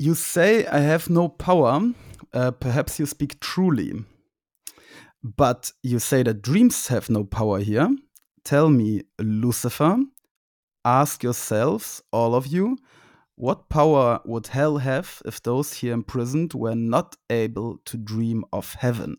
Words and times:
You 0.00 0.14
say 0.14 0.64
I 0.64 0.78
have 0.78 1.10
no 1.10 1.28
power. 1.28 1.92
Uh, 2.32 2.52
perhaps 2.52 2.98
you 2.98 3.04
speak 3.04 3.38
truly. 3.38 3.92
But 5.22 5.72
you 5.82 5.98
say 5.98 6.22
that 6.22 6.40
dreams 6.40 6.86
have 6.86 7.10
no 7.10 7.22
power 7.24 7.58
here. 7.58 7.94
Tell 8.42 8.70
me, 8.70 9.02
Lucifer, 9.18 9.98
ask 10.86 11.22
yourselves, 11.22 12.02
all 12.14 12.34
of 12.34 12.46
you, 12.46 12.78
what 13.34 13.68
power 13.68 14.20
would 14.24 14.46
hell 14.46 14.78
have 14.78 15.20
if 15.26 15.42
those 15.42 15.74
here 15.74 15.92
imprisoned 15.92 16.54
were 16.54 16.74
not 16.74 17.16
able 17.28 17.76
to 17.84 17.98
dream 17.98 18.42
of 18.54 18.72
heaven? 18.72 19.18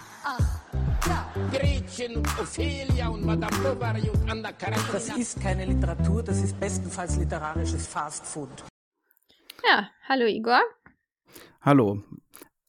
Ach, 0.23 0.61
ja. 1.07 1.33
Gretchen 1.51 2.17
und 2.17 2.39
Ophelia 2.39 3.07
und 3.09 3.25
Madame 3.25 3.57
Bovary 3.57 4.09
und 4.09 4.29
Anna 4.29 4.51
Karenina. 4.51 4.91
Das 4.91 5.09
ist 5.17 5.41
keine 5.41 5.65
Literatur, 5.65 6.23
das 6.23 6.41
ist 6.41 6.59
bestenfalls 6.59 7.17
literarisches 7.17 7.87
Fast 7.87 8.25
Food. 8.25 8.49
Ja, 9.67 9.89
hallo 10.07 10.25
Igor. 10.25 10.61
Hallo, 11.61 12.03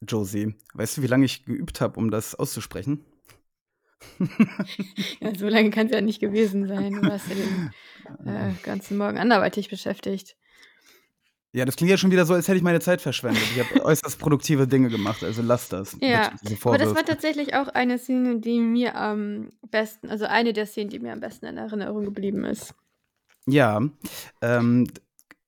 Josie. 0.01 0.55
Weißt 0.73 0.97
du, 0.97 1.01
wie 1.01 1.07
lange 1.07 1.25
ich 1.25 1.45
geübt 1.45 1.81
habe, 1.81 1.99
um 1.99 2.11
das 2.11 2.35
auszusprechen? 2.35 3.05
Ja, 5.21 5.33
so 5.33 5.47
lange 5.47 5.69
kann 5.69 5.87
es 5.87 5.93
ja 5.93 6.01
nicht 6.01 6.19
gewesen 6.19 6.67
sein. 6.67 6.93
Du 6.93 7.07
warst 7.07 7.29
ja 7.29 7.35
den 7.35 7.71
äh, 8.27 8.53
ganzen 8.63 8.97
Morgen 8.97 9.17
anderweitig 9.17 9.69
beschäftigt. 9.69 10.35
Ja, 11.55 11.65
das 11.65 11.75
klingt 11.75 11.91
ja 11.91 11.97
schon 11.97 12.09
wieder 12.09 12.25
so, 12.25 12.33
als 12.33 12.47
hätte 12.47 12.57
ich 12.57 12.63
meine 12.63 12.79
Zeit 12.79 12.99
verschwendet. 12.99 13.43
Ich 13.55 13.63
habe 13.63 13.85
äußerst 13.85 14.17
produktive 14.17 14.67
Dinge 14.67 14.89
gemacht, 14.89 15.23
also 15.23 15.43
lass 15.43 15.69
das. 15.69 15.95
Ja, 16.01 16.31
aber 16.63 16.79
das 16.79 16.95
war 16.95 17.05
tatsächlich 17.05 17.53
auch 17.53 17.67
eine 17.67 17.99
Szene, 17.99 18.39
die 18.39 18.59
mir 18.59 18.95
am 18.95 19.49
besten, 19.69 20.09
also 20.09 20.25
eine 20.25 20.53
der 20.53 20.65
Szenen, 20.65 20.89
die 20.89 20.99
mir 20.99 21.13
am 21.13 21.19
besten 21.19 21.45
in 21.45 21.57
Erinnerung 21.57 22.05
geblieben 22.05 22.43
ist. 22.43 22.73
Ja, 23.45 23.81
ähm, 24.41 24.87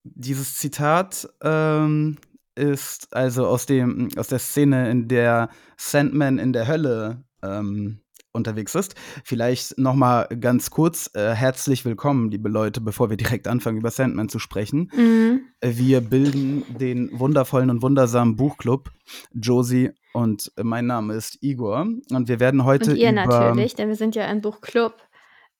dieses 0.03 0.57
Zitat 0.57 1.27
ähm, 1.41 2.17
ist 2.53 3.13
also 3.15 3.47
aus, 3.47 3.65
dem, 3.65 4.09
aus 4.15 4.27
der 4.27 4.39
Szene, 4.39 4.91
in 4.91 5.07
der 5.07 5.49
Sandman 5.75 6.37
in 6.37 6.53
der 6.53 6.67
Hölle 6.67 7.23
ähm, 7.41 7.99
unterwegs 8.35 8.75
ist. 8.75 8.95
Vielleicht 9.23 9.77
noch 9.77 9.95
mal 9.95 10.27
ganz 10.39 10.69
kurz 10.69 11.09
äh, 11.15 11.33
herzlich 11.33 11.85
willkommen, 11.85 12.29
liebe 12.29 12.49
Leute, 12.49 12.81
bevor 12.81 13.09
wir 13.09 13.17
direkt 13.17 13.47
anfangen, 13.47 13.77
über 13.77 13.89
Sandman 13.89 14.29
zu 14.29 14.39
sprechen. 14.39 14.91
Mhm. 14.95 15.41
Wir 15.61 16.01
bilden 16.01 16.63
den 16.77 17.17
wundervollen 17.17 17.69
und 17.69 17.81
wundersamen 17.81 18.35
Buchclub 18.35 18.91
Josie 19.33 19.91
und 20.13 20.51
mein 20.61 20.85
Name 20.85 21.13
ist 21.13 21.41
Igor 21.41 21.87
und 22.11 22.27
wir 22.27 22.39
werden 22.39 22.63
heute 22.63 22.91
Und 22.91 22.97
ihr 22.97 23.11
über 23.11 23.25
natürlich, 23.25 23.75
denn 23.75 23.87
wir 23.87 23.95
sind 23.95 24.15
ja 24.15 24.25
ein 24.25 24.41
Buchclub, 24.41 24.95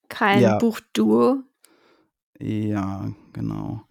kein 0.09 0.41
Ja. 0.41 0.57
Buchduo. 0.57 1.43
Ja, 2.39 3.09
genau. 3.33 3.81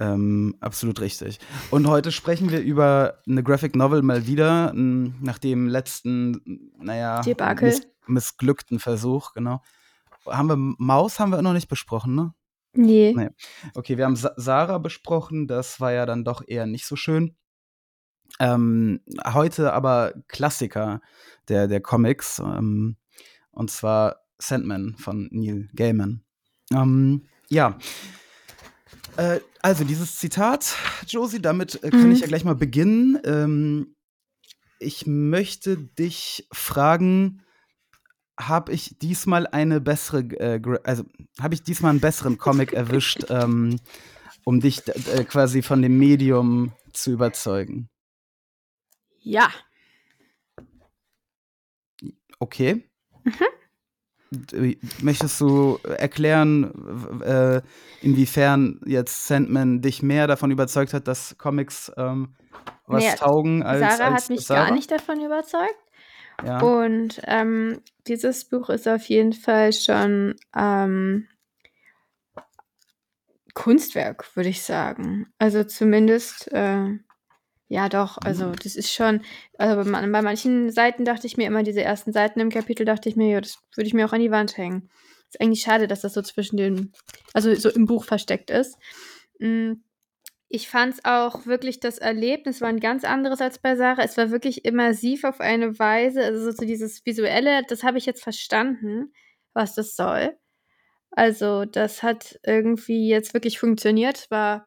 Ähm, 0.00 0.56
absolut 0.60 1.00
richtig. 1.00 1.38
Und 1.70 1.86
heute 1.86 2.10
sprechen 2.10 2.50
wir 2.50 2.60
über 2.60 3.20
eine 3.28 3.42
Graphic 3.42 3.76
Novel 3.76 4.02
mal 4.02 4.26
wieder, 4.26 4.72
nach 4.74 5.38
dem 5.38 5.68
letzten, 5.68 6.72
naja, 6.78 7.22
miss 7.60 7.86
missglückten 8.06 8.80
Versuch, 8.80 9.32
genau. 9.32 9.62
Haben 10.26 10.48
wir 10.48 10.56
Maus 10.56 11.20
haben 11.20 11.30
wir 11.30 11.42
noch 11.42 11.52
nicht 11.52 11.68
besprochen, 11.68 12.14
ne? 12.14 12.34
Nee. 12.72 13.14
Nee. 13.16 13.30
Okay, 13.74 13.96
wir 13.96 14.04
haben 14.04 14.16
Sa 14.16 14.32
Sarah 14.36 14.78
besprochen, 14.78 15.46
das 15.46 15.80
war 15.80 15.92
ja 15.92 16.06
dann 16.06 16.24
doch 16.24 16.42
eher 16.46 16.66
nicht 16.66 16.86
so 16.86 16.96
schön. 16.96 17.36
Ähm, 18.40 19.00
heute 19.32 19.72
aber 19.72 20.14
Klassiker 20.28 21.00
der, 21.48 21.68
der 21.68 21.80
Comics, 21.80 22.40
ähm, 22.40 22.96
und 23.52 23.70
zwar 23.70 24.24
Sandman 24.38 24.96
von 24.98 25.28
Neil 25.30 25.68
Gaiman. 25.74 26.24
Ähm, 26.72 27.26
ja. 27.48 27.78
Äh, 29.16 29.40
also 29.62 29.84
dieses 29.84 30.16
Zitat, 30.16 30.76
Josie, 31.06 31.40
damit 31.40 31.82
äh, 31.82 31.90
kann 31.90 32.06
Mhm. 32.06 32.12
ich 32.12 32.20
ja 32.20 32.26
gleich 32.26 32.44
mal 32.44 32.54
beginnen. 32.54 33.18
Ähm, 33.24 33.94
ich 34.78 35.06
möchte 35.06 35.76
dich 35.78 36.46
fragen, 36.52 37.42
habe 38.38 38.72
ich 38.72 38.98
diesmal 38.98 39.46
eine 39.46 39.80
bessere, 39.80 40.20
äh, 40.38 40.60
also 40.82 41.04
habe 41.40 41.54
ich 41.54 41.62
diesmal 41.62 41.90
einen 41.90 42.00
besseren 42.00 42.38
Comic 42.38 42.72
erwischt, 42.72 43.24
ähm, 43.30 43.78
um 44.44 44.60
dich 44.60 44.86
äh, 44.88 45.24
quasi 45.24 45.62
von 45.62 45.80
dem 45.82 45.98
Medium 45.98 46.72
zu 46.92 47.12
überzeugen? 47.12 47.88
Ja. 49.20 49.50
Okay. 52.40 52.84
D- 53.24 53.63
Möchtest 55.02 55.40
du 55.40 55.78
erklären, 55.82 57.20
äh, 57.22 57.62
inwiefern 58.02 58.80
jetzt 58.86 59.26
Sandman 59.26 59.80
dich 59.80 60.02
mehr 60.02 60.26
davon 60.26 60.50
überzeugt 60.50 60.94
hat, 60.94 61.08
dass 61.08 61.36
Comics 61.38 61.92
ähm, 61.96 62.34
was 62.86 63.02
Nee, 63.04 63.14
taugen 63.16 63.62
als 63.62 63.80
Sarah 63.80 64.14
als 64.14 64.24
hat 64.24 64.30
mich 64.30 64.46
Sarah? 64.46 64.66
gar 64.66 64.74
nicht 64.74 64.90
davon 64.90 65.24
überzeugt. 65.24 65.78
Ja. 66.44 66.60
Und 66.60 67.20
ähm, 67.26 67.80
dieses 68.06 68.44
Buch 68.44 68.68
ist 68.70 68.88
auf 68.88 69.04
jeden 69.04 69.32
Fall 69.32 69.72
schon 69.72 70.34
ähm, 70.56 71.28
Kunstwerk, 73.54 74.36
würde 74.36 74.48
ich 74.48 74.62
sagen. 74.62 75.32
Also 75.38 75.62
zumindest, 75.64 76.52
äh, 76.52 76.98
ja 77.74 77.88
doch, 77.88 78.18
also 78.24 78.52
das 78.52 78.76
ist 78.76 78.92
schon, 78.92 79.22
also 79.58 79.90
bei, 79.90 80.00
bei 80.00 80.22
manchen 80.22 80.70
Seiten 80.70 81.04
dachte 81.04 81.26
ich 81.26 81.36
mir 81.36 81.46
immer, 81.48 81.64
diese 81.64 81.82
ersten 81.82 82.12
Seiten 82.12 82.38
im 82.38 82.50
Kapitel 82.50 82.86
dachte 82.86 83.08
ich 83.08 83.16
mir, 83.16 83.28
ja, 83.28 83.40
das 83.40 83.58
würde 83.74 83.88
ich 83.88 83.94
mir 83.94 84.06
auch 84.06 84.12
an 84.12 84.20
die 84.20 84.30
Wand 84.30 84.56
hängen. 84.56 84.88
Ist 85.28 85.40
eigentlich 85.40 85.62
schade, 85.62 85.88
dass 85.88 86.02
das 86.02 86.14
so 86.14 86.22
zwischen 86.22 86.56
den, 86.56 86.92
also 87.32 87.52
so 87.54 87.68
im 87.70 87.86
Buch 87.86 88.04
versteckt 88.04 88.50
ist. 88.50 88.76
Mm, 89.40 89.72
Ich 90.48 90.68
fand 90.68 90.94
es 90.94 91.04
auch 91.04 91.46
wirklich, 91.46 91.80
das 91.80 91.98
Erlebnis 91.98 92.60
war 92.60 92.68
ein 92.68 92.80
ganz 92.80 93.04
anderes 93.04 93.40
als 93.40 93.58
bei 93.58 93.76
Sarah. 93.76 94.04
Es 94.04 94.16
war 94.16 94.30
wirklich 94.30 94.64
immersiv 94.64 95.24
auf 95.24 95.40
eine 95.40 95.78
Weise, 95.80 96.24
also 96.24 96.52
so 96.52 96.64
dieses 96.66 97.04
Visuelle, 97.06 97.62
das 97.68 97.82
habe 97.84 97.98
ich 97.98 98.06
jetzt 98.06 98.22
verstanden, 98.22 99.12
was 99.54 99.74
das 99.74 99.96
soll. 99.96 100.36
Also, 101.12 101.64
das 101.64 102.02
hat 102.02 102.38
irgendwie 102.44 103.08
jetzt 103.08 103.34
wirklich 103.34 103.58
funktioniert. 103.58 104.18
Es 104.18 104.30
war, 104.30 104.66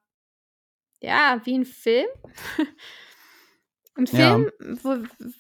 ja, 1.02 1.40
wie 1.44 1.58
ein 1.58 1.66
Film. 1.66 2.08
ein 3.96 4.06
Ja. 4.06 4.36
Film, 4.36 4.52
wo, 4.82 4.98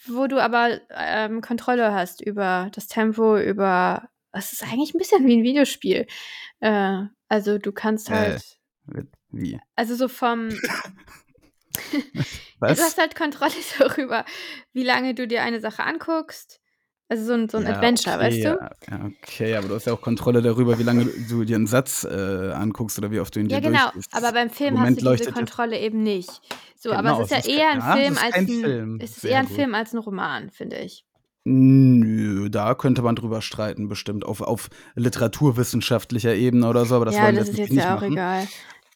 wo 0.07 0.27
du 0.27 0.41
aber 0.41 0.79
ähm, 0.89 1.41
Kontrolle 1.41 1.93
hast 1.93 2.21
über 2.21 2.69
das 2.73 2.87
Tempo, 2.87 3.37
über. 3.37 4.09
Es 4.31 4.53
ist 4.53 4.63
eigentlich 4.63 4.93
ein 4.93 4.99
bisschen 4.99 5.25
wie 5.25 5.37
ein 5.37 5.43
Videospiel. 5.43 6.05
Äh, 6.59 7.03
also, 7.29 7.57
du 7.57 7.71
kannst 7.71 8.09
Äh, 8.09 8.13
halt. 8.13 8.59
Wie? 9.31 9.59
Also 9.75 9.95
so 9.95 10.07
vom. 10.07 10.49
Was? 12.59 12.77
Du 12.77 12.83
hast 12.83 12.97
halt 12.97 13.15
Kontrolle 13.15 13.51
darüber, 13.77 14.25
wie 14.73 14.83
lange 14.83 15.13
du 15.13 15.27
dir 15.27 15.43
eine 15.43 15.59
Sache 15.59 15.83
anguckst. 15.83 16.59
Also 17.09 17.23
so 17.25 17.33
ein, 17.33 17.47
so 17.47 17.57
ein 17.57 17.63
Ja, 17.63 17.69
Adventure, 17.75 18.15
okay, 18.17 18.25
weißt 18.25 18.37
du? 18.37 18.47
Ja, 18.49 18.69
ja, 18.89 19.09
okay, 19.23 19.55
aber 19.55 19.69
du 19.69 19.75
hast 19.75 19.85
ja 19.85 19.93
auch 19.93 20.01
Kontrolle 20.01 20.41
darüber, 20.41 20.77
wie 20.77 20.83
lange 20.83 21.05
du 21.29 21.45
dir 21.45 21.55
einen 21.55 21.65
Satz 21.67 22.03
äh, 22.03 22.51
anguckst 22.51 22.97
oder 22.97 23.11
wie 23.11 23.19
oft 23.21 23.33
du 23.33 23.39
ihn 23.39 23.47
Ja, 23.49 23.61
dir 23.61 23.69
genau. 23.69 23.83
durchliest. 23.93 24.13
Aber 24.13 24.33
beim 24.33 24.49
Film 24.49 24.73
Moment 24.73 24.97
hast 24.97 25.05
du 25.05 25.11
diese 25.15 25.29
ja- 25.29 25.31
Kontrolle 25.35 25.79
eben 25.79 26.03
nicht. 26.03 26.29
So, 26.75 26.89
Genau, 26.89 26.99
aber 26.99 27.23
es 27.23 27.31
ist 27.31 27.31
ja 27.31 27.37
ist 27.37 27.47
eher 27.47 27.69
ein 27.71 27.79
ja, 27.79 27.95
Film 27.95 28.13
ist 28.13 28.23
als 28.23 28.35
ein. 28.35 28.47
Film. 28.47 28.99
Es 29.01 29.11
ist 29.11 29.21
Sehr 29.21 29.31
eher 29.31 29.39
ein 29.39 29.45
gut. 29.47 29.55
Film 29.55 29.73
als 29.75 29.93
ein 29.93 29.97
Roman, 29.99 30.49
finde 30.49 30.77
ich. 30.79 31.05
Nö, 31.45 32.49
da 32.49 32.75
könnte 32.75 33.01
man 33.01 33.15
drüber 33.15 33.41
streiten, 33.41 33.87
bestimmt 33.87 34.25
auf, 34.25 34.41
auf 34.41 34.69
literaturwissenschaftlicher 34.95 36.35
Ebene 36.35 36.67
oder 36.67 36.85
so, 36.85 36.95
aber 36.95 37.05
das 37.05 37.15
ja, 37.15 37.23
wollen 37.23 37.35
wir 37.35 37.39
das 37.39 37.49
ist 37.49 37.57
jetzt 37.57 37.69
jetzt 37.69 37.75
nicht 37.75 37.85
ja 37.85 37.95
auch 37.95 38.01
machen. 38.01 38.13
egal. 38.13 38.47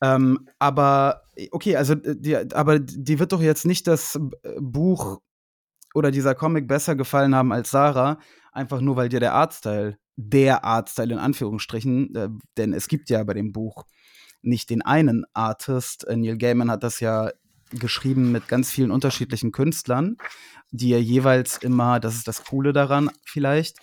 Ähm, 0.01 0.49
aber 0.59 1.21
okay, 1.51 1.77
also 1.77 1.93
äh, 1.93 2.15
die, 2.17 2.35
aber 2.35 2.79
die 2.79 3.19
wird 3.19 3.31
doch 3.31 3.41
jetzt 3.41 3.65
nicht 3.65 3.87
das 3.87 4.19
Buch 4.59 5.21
oder 5.93 6.11
dieser 6.11 6.35
Comic 6.35 6.67
besser 6.67 6.95
gefallen 6.95 7.35
haben 7.35 7.51
als 7.51 7.71
Sarah, 7.71 8.19
einfach 8.51 8.81
nur 8.81 8.95
weil 8.95 9.09
dir 9.09 9.19
der 9.19 9.33
Artstyle, 9.33 9.97
der 10.15 10.63
Artstyle 10.63 11.13
in 11.13 11.19
Anführungsstrichen, 11.19 12.15
äh, 12.15 12.29
denn 12.57 12.73
es 12.73 12.87
gibt 12.87 13.09
ja 13.09 13.23
bei 13.23 13.33
dem 13.33 13.51
Buch 13.51 13.85
nicht 14.41 14.69
den 14.69 14.81
einen 14.81 15.25
Artist. 15.33 16.07
Äh, 16.07 16.17
Neil 16.17 16.37
Gaiman 16.37 16.71
hat 16.71 16.83
das 16.83 16.99
ja 16.99 17.31
geschrieben 17.71 18.31
mit 18.31 18.47
ganz 18.47 18.71
vielen 18.71 18.91
unterschiedlichen 18.91 19.51
Künstlern, 19.51 20.17
die 20.71 20.91
er 20.91 21.01
jeweils 21.01 21.57
immer, 21.57 21.99
das 21.99 22.15
ist 22.15 22.27
das 22.27 22.43
Coole 22.43 22.73
daran 22.73 23.09
vielleicht, 23.25 23.77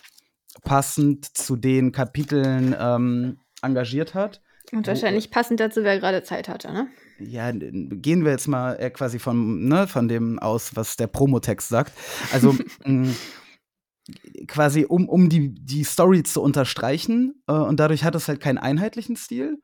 passend 0.62 1.36
zu 1.36 1.56
den 1.56 1.92
Kapiteln 1.92 2.74
ähm, 2.78 3.38
engagiert 3.62 4.14
hat. 4.14 4.42
Und 4.72 4.86
wahrscheinlich 4.86 5.30
passend 5.30 5.60
dazu, 5.60 5.82
wer 5.82 5.98
gerade 5.98 6.22
Zeit 6.22 6.48
hatte, 6.48 6.72
ne? 6.72 6.88
Ja, 7.18 7.50
gehen 7.52 8.24
wir 8.24 8.30
jetzt 8.30 8.48
mal 8.48 8.76
quasi 8.90 9.18
von, 9.18 9.66
ne, 9.66 9.86
von 9.86 10.08
dem 10.08 10.38
aus, 10.38 10.76
was 10.76 10.96
der 10.96 11.08
Promotext 11.08 11.68
sagt. 11.68 11.92
Also 12.32 12.56
quasi, 14.46 14.84
um, 14.84 15.08
um 15.08 15.28
die, 15.28 15.54
die 15.54 15.84
Story 15.84 16.22
zu 16.22 16.42
unterstreichen. 16.42 17.42
Äh, 17.46 17.52
und 17.52 17.80
dadurch 17.80 18.04
hat 18.04 18.14
es 18.14 18.28
halt 18.28 18.40
keinen 18.40 18.58
einheitlichen 18.58 19.16
Stil. 19.16 19.60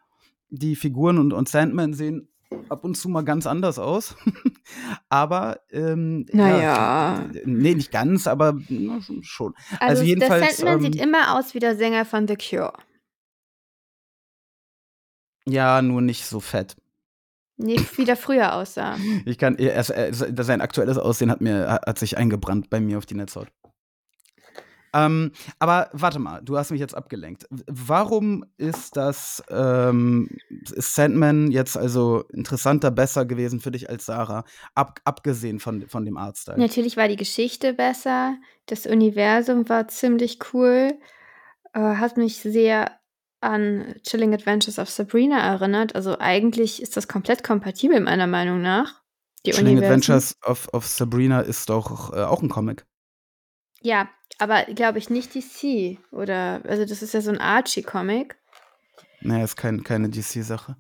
Die 0.51 0.77
Figuren 0.77 1.19
und, 1.19 1.33
und 1.33 1.49
Sandman 1.49 1.95
sehen 1.95 2.29
ab 2.69 2.85
und 2.85 2.97
zu 2.97 3.09
mal 3.09 3.23
ganz 3.23 3.47
anders 3.47 3.79
aus. 3.79 4.15
aber 5.09 5.61
ähm, 5.71 6.27
Naja. 6.33 7.29
nee, 7.45 7.75
nicht 7.75 7.91
ganz, 7.91 8.27
aber 8.27 8.59
na, 8.69 9.01
schon. 9.23 9.55
Also, 9.81 9.87
Also 9.87 10.03
jedenfalls, 10.05 10.43
der 10.43 10.55
Sandman 10.55 10.85
ähm, 10.85 10.93
sieht 10.93 11.03
immer 11.03 11.39
aus 11.39 11.55
wie 11.55 11.59
der 11.59 11.77
Sänger 11.77 12.05
von 12.05 12.29
The 12.29 12.37
Cure. 12.37 12.75
Ja, 15.47 15.83
nur 15.83 16.01
nicht 16.01 16.25
so 16.25 16.41
fett. 16.41 16.77
Nee, 17.57 17.81
wie 17.97 18.05
der 18.05 18.17
früher 18.17 18.55
aussah. 18.55 18.97
Ich 19.25 19.39
kann, 19.39 19.57
er, 19.57 19.75
er, 19.75 20.13
sein 20.13 20.61
aktuelles 20.61 20.99
Aussehen 20.99 21.31
hat 21.31 21.41
mir 21.41 21.69
hat, 21.71 21.99
sich 21.99 22.17
eingebrannt 22.17 22.69
bei 22.69 22.81
mir 22.81 22.99
auf 22.99 23.07
die 23.07 23.15
Netzhaut. 23.15 23.49
Ähm, 24.93 25.33
aber 25.59 25.89
warte 25.93 26.21
mal, 26.21 26.41
du 26.41 26.57
hast 26.57 26.71
mich 26.71 26.81
jetzt 26.81 26.97
abgelenkt. 26.97 27.47
Warum 27.67 28.45
ist 28.57 28.97
das 28.97 29.43
ähm, 29.51 30.29
ist 30.73 30.95
Sandman 30.95 31.51
jetzt 31.51 31.77
also 31.77 32.25
interessanter, 32.33 32.93
besser 32.93 33.25
gewesen 33.25 33.61
für 33.61 33.73
dich 33.73 33.91
als 33.91 34.07
Sarah, 34.07 34.45
ab, 34.77 35.01
abgesehen 35.05 35.59
von, 35.59 35.89
von 35.89 36.05
dem 36.05 36.17
Artstyle? 36.17 36.59
Natürlich 36.59 36.97
war 36.97 37.09
die 37.09 37.17
Geschichte 37.17 37.75
besser, 37.75 38.37
das 38.67 38.87
Universum 38.87 39.69
war 39.69 39.89
ziemlich 39.89 40.39
cool, 40.53 40.93
äh, 41.73 41.81
hat 41.81 42.17
mich 42.17 42.37
sehr 42.37 42.93
an 43.45 43.95
Chilling 44.03 44.35
Adventures 44.35 44.79
of 44.79 44.89
Sabrina 44.91 45.39
erinnert. 45.39 45.95
Also 45.95 46.19
eigentlich 46.19 46.83
ist 46.83 46.97
das 46.97 47.07
komplett 47.09 47.45
kompatibel 47.45 48.01
meiner 48.01 48.27
Meinung 48.27 48.63
nach. 48.63 49.03
Die 49.47 49.51
Chilling 49.51 49.79
Universen. 49.79 49.93
Adventures 49.93 50.37
of, 50.45 50.69
of 50.73 50.87
Sabrina 50.87 51.41
ist 51.41 51.69
doch 51.69 52.13
äh, 52.13 52.23
auch 52.23 52.43
ein 52.43 52.49
Comic. 52.49 52.85
Ja, 53.83 54.09
aber 54.39 54.65
glaube 54.65 54.99
ich 54.99 55.11
nicht 55.11 55.35
DC 55.35 55.99
oder 56.11 56.63
also 56.67 56.87
das 56.87 57.03
ist 57.03 57.13
ja 57.13 57.21
so 57.21 57.31
ein 57.31 57.39
Archie-Comic. 57.39 58.37
Naja, 59.21 59.45
ist 59.45 59.57
kein, 59.57 59.85
keine 59.85 60.09
DC-Sache. 60.09 60.77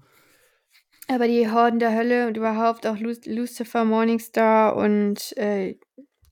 Aber 1.08 1.26
die 1.26 1.50
Horden 1.50 1.78
der 1.78 1.94
Hölle 1.94 2.26
und 2.26 2.36
überhaupt 2.36 2.86
auch 2.86 2.96
Lu 2.96 3.14
Lucifer 3.26 3.84
Morningstar 3.84 4.74
und 4.76 5.36
äh, 5.36 5.78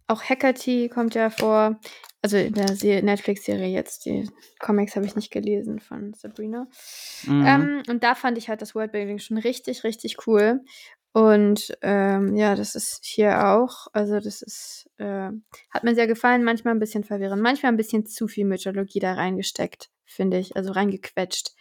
auch 0.07 0.23
Hecate 0.29 0.89
kommt 0.89 1.15
ja 1.15 1.31
vor. 1.31 1.79
Also 2.25 2.37
in 2.37 2.55
der 2.55 2.75
Se- 2.77 3.03
Netflix-Serie 3.03 3.69
jetzt. 3.69 4.05
Die 4.07 4.31
Comics 4.61 4.95
habe 4.95 5.07
ich 5.07 5.17
nicht 5.17 5.33
gelesen 5.33 5.81
von 5.81 6.15
Sabrina. 6.15 6.69
Mhm. 7.25 7.45
Ähm, 7.47 7.83
und 7.89 8.05
da 8.05 8.15
fand 8.15 8.39
ich 8.39 8.49
halt 8.49 8.63
das 8.63 8.75
Worldbuilding 8.75 9.19
schon 9.19 9.39
richtig, 9.39 9.83
richtig 9.83 10.27
cool. 10.27 10.61
Und 11.13 11.77
ähm, 11.83 12.35
ja, 12.37 12.55
das 12.55 12.75
ist 12.75 13.05
hier 13.05 13.49
auch. 13.49 13.89
Also 13.93 14.21
das 14.21 14.41
ist, 14.41 14.89
äh, 14.99 15.31
hat 15.71 15.85
mir 15.85 15.95
sehr 15.95 16.07
gefallen. 16.07 16.45
Manchmal 16.45 16.75
ein 16.75 16.81
bisschen 16.81 17.05
verwirrend. 17.05 17.43
Manchmal 17.43 17.73
ein 17.73 17.77
bisschen 17.77 18.07
zu 18.07 18.29
viel 18.29 18.47
Mythologie 18.47 19.01
da 19.01 19.15
reingesteckt, 19.15 19.91
finde 20.07 20.39
ich. 20.39 20.57
Also 20.57 20.73
reingequetscht. 20.73 21.55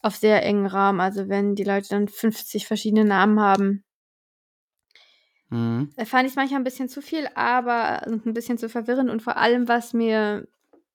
Auf 0.00 0.14
sehr 0.16 0.44
engen 0.44 0.66
Raum. 0.66 1.00
Also 1.00 1.28
wenn 1.28 1.54
die 1.56 1.64
Leute 1.64 1.88
dann 1.88 2.06
50 2.08 2.66
verschiedene 2.66 3.04
Namen 3.04 3.40
haben, 3.40 3.84
Mhm. 5.50 5.90
da 5.96 6.04
fand 6.04 6.26
ich 6.26 6.32
es 6.32 6.36
manchmal 6.36 6.60
ein 6.60 6.64
bisschen 6.64 6.88
zu 6.88 7.00
viel, 7.00 7.26
aber 7.34 8.06
ein 8.06 8.34
bisschen 8.34 8.58
zu 8.58 8.68
verwirrend. 8.68 9.10
Und 9.10 9.22
vor 9.22 9.36
allem, 9.36 9.66
was 9.66 9.94
mir, 9.94 10.46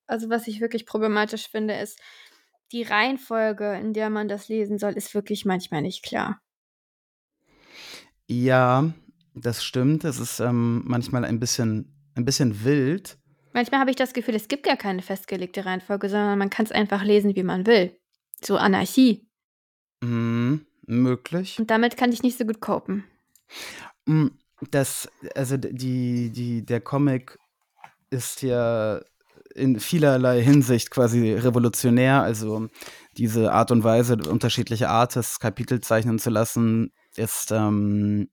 also 0.06 0.30
was 0.30 0.48
ich 0.48 0.62
wirklich 0.62 0.86
problematisch 0.86 1.48
finde, 1.50 1.76
ist, 1.76 2.00
die 2.72 2.84
Reihenfolge, 2.84 3.76
in 3.76 3.94
der 3.94 4.10
man 4.10 4.28
das 4.28 4.50
lesen 4.50 4.78
soll, 4.78 4.94
ist 4.94 5.14
wirklich 5.14 5.46
manchmal 5.46 5.82
nicht 5.82 6.04
klar. 6.04 6.42
Ja, 8.28 8.94
das 9.36 9.64
stimmt. 9.64 10.04
Es 10.04 10.20
ist 10.20 10.40
ähm, 10.40 10.84
manchmal 10.86 11.26
ein 11.26 11.40
bisschen, 11.40 11.94
ein 12.16 12.26
bisschen 12.26 12.64
wild. 12.64 13.18
Manchmal 13.54 13.80
habe 13.80 13.92
ich 13.92 13.96
das 13.96 14.14
Gefühl, 14.14 14.36
es 14.36 14.48
gibt 14.48 14.64
gar 14.64 14.78
keine 14.78 15.02
festgelegte 15.02 15.66
Reihenfolge, 15.66 16.10
sondern 16.10 16.40
man 16.40 16.50
kann 16.50 16.66
es 16.66 16.72
einfach 16.72 17.04
lesen, 17.04 17.36
wie 17.36 17.44
man 17.44 17.68
will. 17.68 17.96
So 18.44 18.58
Anarchie. 18.58 19.28
Mhm, 20.02 20.66
möglich. 20.88 21.60
Und 21.60 21.70
damit 21.70 21.96
kann 21.96 22.12
ich 22.12 22.24
nicht 22.24 22.38
so 22.38 22.46
gut 22.46 22.60
copen. 22.60 23.04
Mm, 24.06 24.28
Das, 24.72 25.10
also 25.36 25.58
die, 25.58 26.32
die, 26.32 26.66
der 26.66 26.82
Comic 26.82 27.38
ist 28.10 28.42
ja 28.42 29.02
in 29.56 29.80
vielerlei 29.80 30.42
Hinsicht 30.42 30.90
quasi 30.92 31.34
revolutionär. 31.34 32.22
Also 32.22 32.68
diese 33.18 33.52
Art 33.52 33.72
und 33.72 33.84
Weise, 33.84 34.18
unterschiedliche 34.28 34.90
Artists 34.90 35.40
Kapitel 35.40 35.82
zeichnen 35.82 36.20
zu 36.20 36.30
lassen, 36.30 36.92
ist, 37.16 37.52
ähm, 37.52 38.30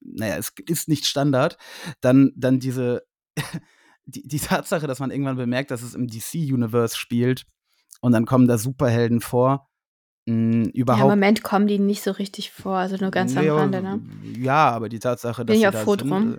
naja, 0.00 0.36
es 0.36 0.52
ist 0.68 0.88
nicht 0.88 1.06
Standard. 1.06 1.56
Dann, 2.00 2.32
dann 2.36 2.60
diese, 2.60 3.04
die, 4.06 4.26
die 4.26 4.40
Tatsache, 4.40 4.86
dass 4.86 5.00
man 5.00 5.10
irgendwann 5.10 5.36
bemerkt, 5.36 5.70
dass 5.70 5.82
es 5.82 5.94
im 5.94 6.06
DC-Universe 6.06 6.96
spielt 6.96 7.46
und 8.00 8.12
dann 8.12 8.26
kommen 8.26 8.46
da 8.46 8.58
Superhelden 8.58 9.20
vor. 9.20 9.70
Mh, 10.26 10.34
Ja, 10.34 10.62
Im 10.62 10.70
überhaupt 10.70 11.10
Moment 11.10 11.42
kommen 11.42 11.66
die 11.66 11.78
nicht 11.78 12.02
so 12.02 12.10
richtig 12.12 12.50
vor, 12.50 12.76
also 12.76 12.96
nur 12.96 13.10
ganz 13.10 13.36
am 13.36 13.44
ja, 13.44 13.56
Rande, 13.56 13.82
ne? 13.82 14.00
Ja, 14.38 14.70
aber 14.70 14.88
die 14.88 14.98
Tatsache, 14.98 15.44
Bin 15.44 15.46
dass 15.48 15.56
ich 15.56 15.62
sie 15.62 15.68
auch 15.68 15.82
froh 15.82 15.96
drum. 15.96 16.34
äh, 16.34 16.38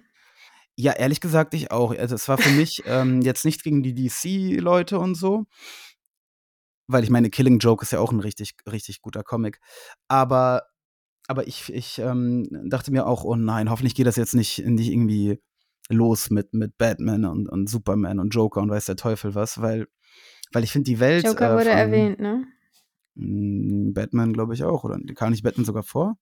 ja, 0.78 0.92
ehrlich 0.92 1.22
gesagt, 1.22 1.54
ich 1.54 1.72
auch. 1.72 1.96
Also 1.96 2.16
es 2.16 2.28
war 2.28 2.38
für 2.38 2.50
mich 2.50 2.84
ähm, 2.86 3.22
jetzt 3.22 3.46
nicht 3.46 3.64
gegen 3.64 3.82
die 3.82 3.94
DC-Leute 3.94 5.00
und 5.00 5.16
so, 5.16 5.46
weil 6.88 7.04
ich 7.04 7.10
meine, 7.10 7.30
Killing 7.30 7.60
Joke 7.60 7.84
ist 7.84 7.92
ja 7.92 8.00
auch 8.00 8.12
ein 8.12 8.20
richtig, 8.20 8.56
richtig 8.70 9.02
guter 9.02 9.24
Comic. 9.24 9.60
Aber, 10.08 10.64
aber 11.28 11.48
ich, 11.48 11.72
ich 11.74 12.00
ähm, 12.00 12.48
dachte 12.70 12.92
mir 12.92 13.08
auch, 13.08 13.24
oh 13.24 13.36
nein, 13.36 13.70
hoffentlich 13.70 13.96
geht 13.96 14.06
das 14.08 14.18
jetzt 14.18 14.36
nicht, 14.36 14.60
nicht 14.66 14.92
irgendwie 14.92 15.40
los 15.90 16.30
mit, 16.30 16.54
mit 16.54 16.78
Batman 16.78 17.26
und, 17.26 17.48
und 17.48 17.70
Superman 17.70 18.20
und 18.20 18.32
Joker 18.32 18.62
und 18.62 18.70
weiß 18.70 18.86
der 18.86 18.96
Teufel 18.96 19.36
was, 19.36 19.62
weil, 19.62 19.88
weil 20.52 20.64
ich 20.64 20.72
finde 20.72 20.90
die 20.90 21.00
Welt. 21.00 21.26
Joker 21.26 21.52
äh, 21.52 21.54
wurde 21.54 21.70
von, 21.70 21.78
erwähnt, 21.78 22.20
ne? 22.20 22.46
Mm, 23.16 23.94
Batman, 23.94 24.34
glaube 24.34 24.54
ich, 24.54 24.64
auch, 24.64 24.84
oder? 24.84 25.00
Kam 25.16 25.32
nicht 25.32 25.44
Batman 25.44 25.66
sogar 25.66 25.84
vor? 25.84 26.18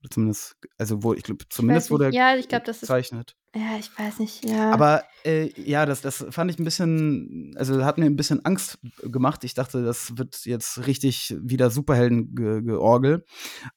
Oder 0.00 0.10
zumindest, 0.10 0.56
also 0.78 1.02
wo, 1.02 1.12
ich 1.12 1.24
glaube, 1.24 1.44
zumindest 1.50 1.90
wurde 1.90 2.04
er 2.06 2.12
Ja, 2.12 2.36
ich 2.36 2.48
glaub, 2.48 2.64
das 2.64 2.76
ist- 2.76 2.80
gezeichnet. 2.82 3.36
Ja, 3.54 3.78
ich 3.80 3.90
weiß 3.98 4.20
nicht, 4.20 4.44
ja. 4.44 4.70
Aber 4.70 5.02
äh, 5.24 5.50
ja, 5.60 5.86
das, 5.86 6.02
das 6.02 6.24
fand 6.30 6.50
ich 6.50 6.58
ein 6.60 6.64
bisschen, 6.64 7.54
also 7.56 7.84
hat 7.84 7.98
mir 7.98 8.04
ein 8.04 8.14
bisschen 8.14 8.44
Angst 8.44 8.78
gemacht. 9.02 9.42
Ich 9.42 9.54
dachte, 9.54 9.82
das 9.82 10.16
wird 10.18 10.44
jetzt 10.44 10.86
richtig 10.86 11.34
wieder 11.40 11.70
Superhelden-Georgel. 11.70 13.24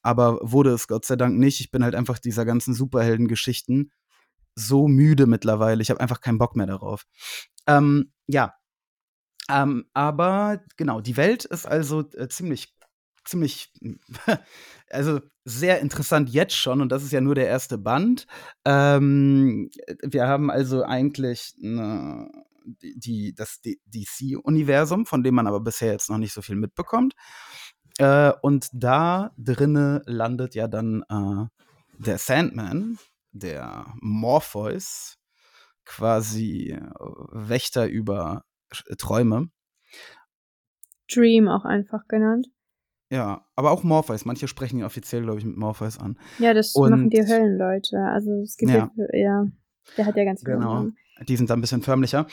Aber 0.03 0.39
wurde 0.43 0.71
es 0.71 0.87
Gott 0.87 1.05
sei 1.05 1.15
Dank 1.15 1.39
nicht. 1.39 1.59
Ich 1.61 1.71
bin 1.71 1.83
halt 1.83 1.95
einfach 1.95 2.19
dieser 2.19 2.45
ganzen 2.45 2.73
Superhelden-Geschichten 2.75 3.91
so 4.53 4.87
müde 4.87 5.25
mittlerweile. 5.25 5.81
Ich 5.81 5.89
habe 5.89 6.01
einfach 6.01 6.19
keinen 6.21 6.37
Bock 6.37 6.55
mehr 6.55 6.67
darauf. 6.67 7.05
Ähm, 7.65 8.11
ja. 8.27 8.53
Ähm, 9.49 9.85
aber 9.93 10.61
genau, 10.77 11.01
die 11.01 11.17
Welt 11.17 11.45
ist 11.45 11.65
also 11.65 12.09
äh, 12.13 12.27
ziemlich, 12.27 12.73
ziemlich, 13.25 13.71
also 14.89 15.19
sehr 15.43 15.79
interessant 15.79 16.29
jetzt 16.29 16.55
schon. 16.55 16.81
Und 16.81 16.91
das 16.91 17.03
ist 17.03 17.11
ja 17.11 17.21
nur 17.21 17.35
der 17.35 17.47
erste 17.47 17.77
Band. 17.77 18.27
Ähm, 18.65 19.69
wir 20.03 20.27
haben 20.27 20.51
also 20.51 20.83
eigentlich 20.83 21.53
ne, 21.57 22.29
die, 22.65 23.33
das 23.33 23.61
DC-Universum, 23.61 25.05
von 25.05 25.23
dem 25.23 25.35
man 25.35 25.47
aber 25.47 25.59
bisher 25.59 25.91
jetzt 25.91 26.09
noch 26.09 26.17
nicht 26.17 26.33
so 26.33 26.41
viel 26.41 26.55
mitbekommt. 26.55 27.13
Äh, 27.97 28.33
und 28.41 28.69
da 28.73 29.31
drinne 29.37 30.01
landet 30.05 30.55
ja 30.55 30.67
dann 30.67 31.03
äh, 31.09 31.45
der 31.97 32.17
Sandman, 32.17 32.97
der 33.31 33.85
Morpheus, 33.99 35.17
quasi 35.85 36.77
Wächter 37.31 37.87
über 37.87 38.43
Träume. 38.97 39.49
Dream 41.13 41.47
auch 41.47 41.65
einfach 41.65 42.07
genannt. 42.07 42.47
Ja, 43.09 43.45
aber 43.55 43.71
auch 43.71 43.83
Morpheus. 43.83 44.23
Manche 44.23 44.47
sprechen 44.47 44.79
ihn 44.79 44.85
offiziell, 44.85 45.23
glaube 45.23 45.39
ich, 45.39 45.45
mit 45.45 45.57
Morpheus 45.57 45.99
an. 45.99 46.17
Ja, 46.39 46.53
das 46.53 46.73
Und- 46.75 46.91
machen 46.91 47.09
die 47.09 47.21
Höllenleute. 47.21 47.97
Also 47.99 48.31
es 48.41 48.55
gibt 48.55 48.71
ja. 48.71 48.89
Ja. 49.11 49.45
der 49.97 50.05
hat 50.05 50.15
ja 50.15 50.23
ganz 50.23 50.41
viele 50.41 50.57
Genau. 50.57 50.75
Namen. 50.75 50.97
Die 51.27 51.35
sind 51.35 51.49
da 51.49 51.55
ein 51.55 51.61
bisschen 51.61 51.81
förmlicher. 51.81 52.25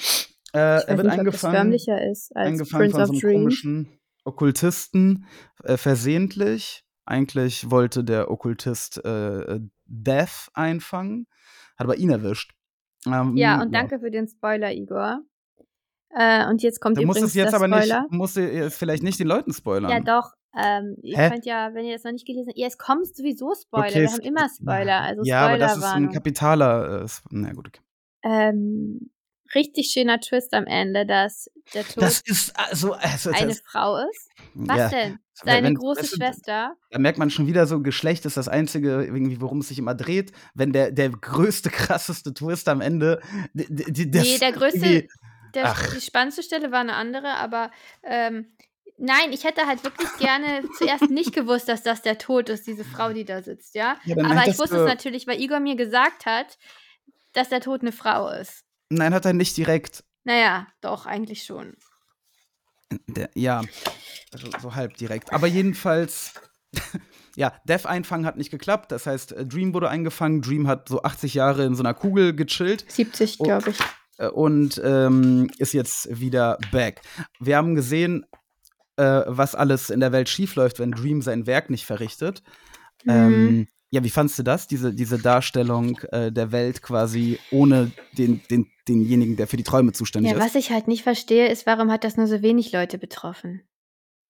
Äh, 0.55 0.59
er 0.59 0.97
wird 0.97 1.07
nicht, 1.09 1.19
eingefangen. 1.19 1.57
förmlicher 1.57 2.09
ist 2.09 2.35
als 2.37 2.47
angefangen 2.49 2.91
Prince 2.93 2.95
von 2.95 3.03
of 3.03 3.07
so 3.09 3.13
einem 3.13 3.21
Dreams. 3.21 3.35
komischen 3.43 3.99
Okkultisten, 4.25 5.27
äh, 5.65 5.77
versehentlich. 5.77 6.85
Eigentlich 7.05 7.71
wollte 7.71 8.05
der 8.05 8.31
Okkultist 8.31 9.05
äh, 9.05 9.61
Death 9.87 10.51
einfangen, 10.55 11.27
hat 11.77 11.85
aber 11.87 11.97
ihn 11.97 12.11
erwischt. 12.11 12.53
Ähm, 13.07 13.37
Ja, 13.37 13.61
und 13.61 13.75
danke 13.75 13.99
für 13.99 14.11
den 14.11 14.29
Spoiler, 14.29 14.73
Igor. 14.73 15.23
Äh, 16.11 16.47
und 16.49 16.63
jetzt 16.63 16.81
kommt 16.81 16.97
Du 16.97 17.03
musst 17.03 17.19
übrigens 17.19 17.31
es 17.31 17.35
jetzt 17.35 17.53
der 17.53 17.61
aber 17.61 17.69
nicht, 17.69 17.89
Spoiler. 17.89 18.07
musst 18.11 18.37
du 18.37 18.41
jetzt 18.41 18.79
vielleicht 18.79 19.03
nicht 19.03 19.21
den 19.21 19.27
Leuten 19.27 19.53
spoilern. 19.53 19.91
Ja, 19.91 20.01
doch. 20.01 20.33
Ähm, 20.57 20.97
ihr 21.03 21.19
Hä? 21.19 21.31
könnt 21.31 21.45
ja, 21.45 21.75
wenn 21.75 21.85
ihr 21.85 21.93
das 21.93 22.05
noch 22.05 22.13
nicht 22.13 22.27
gelesen 22.27 22.49
habt, 22.49 22.59
ja, 22.59 22.67
es 22.67 22.79
kommen 22.79 23.05
sowieso 23.05 23.55
Spoiler. 23.55 23.87
Okay, 23.87 24.03
Wir 24.03 24.11
haben 24.11 24.21
immer 24.21 24.49
Spoiler, 24.49 25.01
also 25.03 25.23
ja, 25.25 25.47
aber 25.47 25.59
das 25.59 25.77
ist 25.77 25.85
ein 25.85 26.11
kapitaler. 26.11 27.05
Äh, 27.05 27.09
na 27.31 27.53
gut, 27.53 27.69
okay. 27.69 27.81
ähm, 28.25 29.11
richtig 29.55 29.91
schöner 29.93 30.21
Twist 30.21 30.55
am 30.55 30.67
Ende, 30.67 31.07
dass 31.07 31.51
der 31.75 31.85
Tod 31.85 32.03
Das 32.03 32.21
ist 32.23 32.59
also, 32.59 32.95
also 32.95 33.31
eine 33.31 33.49
das, 33.49 33.61
Frau 33.61 33.99
ist. 33.99 34.31
Was 34.55 34.79
ja, 34.79 34.89
denn? 34.89 35.19
seine 35.35 35.69
wenn, 35.69 35.75
große 35.75 36.03
weißt 36.03 36.13
du, 36.13 36.17
Schwester. 36.17 36.77
da 36.91 36.99
merkt 36.99 37.19
man 37.19 37.31
schon 37.31 37.47
wieder 37.47 37.67
so, 37.67 37.81
Geschlecht 37.81 38.27
ist 38.27 38.37
das 38.37 38.49
Einzige, 38.49 39.05
irgendwie, 39.05 39.41
worum 39.41 39.59
es 39.59 39.69
sich 39.69 39.79
immer 39.79 39.95
dreht. 39.95 40.33
Wenn 40.55 40.73
der, 40.73 40.91
der 40.91 41.11
größte, 41.11 41.71
krasseste 41.71 42.35
Twist 42.35 42.69
am 42.69 42.81
Ende. 42.81 43.21
Die, 43.53 43.93
die, 43.93 44.11
das 44.11 44.25
Nee, 44.25 44.39
der 44.39 44.53
größte, 44.53 45.07
der, 45.55 45.75
die 45.95 46.01
spannendste 46.01 46.43
Stelle 46.43 46.71
war 46.73 46.81
eine 46.81 46.95
andere, 46.95 47.35
aber 47.35 47.71
ähm, 48.03 48.47
nein, 48.99 49.33
ich 49.33 49.45
hätte 49.45 49.67
halt 49.67 49.85
wirklich 49.85 50.09
gerne 50.19 50.63
zuerst 50.79 51.11
nicht 51.11 51.33
gewusst, 51.35 51.69
dass 51.69 51.83
das 51.83 52.03
der 52.03 52.19
Tod 52.19 52.49
ist, 52.49 52.67
diese 52.67 52.85
Frau, 52.85 53.13
die 53.13 53.25
da 53.25 53.43
sitzt, 53.43 53.75
ja. 53.75 53.97
Ja, 54.05 54.17
aber 54.25 54.47
ich 54.49 54.59
wusste 54.59 54.77
es 54.79 54.87
natürlich, 54.87 55.27
weil 55.27 55.41
Igor 55.41 55.61
mir 55.61 55.77
gesagt 55.77 56.27
hat, 56.27 56.59
dass 57.33 57.49
der 57.49 57.61
Tod 57.61 57.83
eine 57.83 57.93
Frau 57.93 58.29
ist. 58.31 58.65
Nein, 58.91 59.13
hat 59.15 59.25
er 59.25 59.33
nicht 59.35 59.57
direkt. 59.57 60.03
Naja, 60.25 60.67
doch, 60.81 61.07
eigentlich 61.07 61.45
schon. 61.45 61.75
Der, 63.07 63.29
ja, 63.35 63.63
also 64.33 64.49
so 64.61 64.75
halb 64.75 64.97
direkt. 64.97 65.33
Aber 65.33 65.47
jedenfalls, 65.47 66.33
ja, 67.37 67.53
Death 67.65 67.85
einfangen 67.87 68.25
hat 68.27 68.37
nicht 68.39 68.51
geklappt. 68.51 68.91
Das 68.93 69.07
heißt, 69.07 69.35
Dream 69.45 69.75
wurde 69.75 69.91
eingefangen. 69.91 70.41
Dream 70.41 70.67
hat 70.67 70.89
so 70.89 71.03
80 71.03 71.35
Jahre 71.35 71.65
in 71.65 71.75
so 71.75 71.83
einer 71.83 71.93
Kugel 71.95 72.35
gechillt 72.35 72.91
70, 72.91 73.41
Oh. 73.41 73.45
glaube 73.45 73.71
ich. 73.71 73.79
Äh, 74.19 74.29
und 74.29 74.81
ähm, 74.85 75.51
ist 75.59 75.73
jetzt 75.73 76.21
wieder 76.21 76.59
back. 76.71 77.01
Wir 77.41 77.57
haben 77.57 77.75
gesehen, 77.75 78.27
äh, 78.97 79.23
was 79.27 79.55
alles 79.55 79.91
in 79.91 80.01
der 80.01 80.13
Welt 80.13 80.29
schiefläuft, 80.29 80.79
wenn 80.79 80.93
Dream 80.93 81.23
sein 81.23 81.47
Werk 81.47 81.71
nicht 81.71 81.87
verrichtet. 81.87 82.43
Mhm. 83.05 83.11
Ähm, 83.11 83.69
ja, 83.91 84.05
wie 84.05 84.11
fandst 84.11 84.39
du 84.39 84.43
das, 84.43 84.67
diese, 84.67 84.93
diese 84.93 85.19
Darstellung 85.19 85.99
äh, 86.13 86.31
der 86.31 86.53
Welt 86.53 86.83
quasi 86.83 87.39
ohne 87.51 87.91
den, 88.19 88.43
den, 88.51 88.67
denjenigen, 88.87 89.37
der 89.37 89.47
für 89.47 89.57
die 89.57 89.63
Träume 89.63 89.93
zuständig 89.93 90.31
Ja, 90.33 90.37
ist? 90.37 90.45
was 90.45 90.55
ich 90.57 90.71
halt 90.71 90.89
nicht 90.89 91.05
verstehe, 91.05 91.49
ist, 91.49 91.65
warum 91.65 91.91
hat 91.91 92.05
das 92.05 92.19
nur 92.19 92.27
so 92.27 92.43
wenig 92.43 92.71
Leute 92.73 92.99
betroffen? 92.99 93.63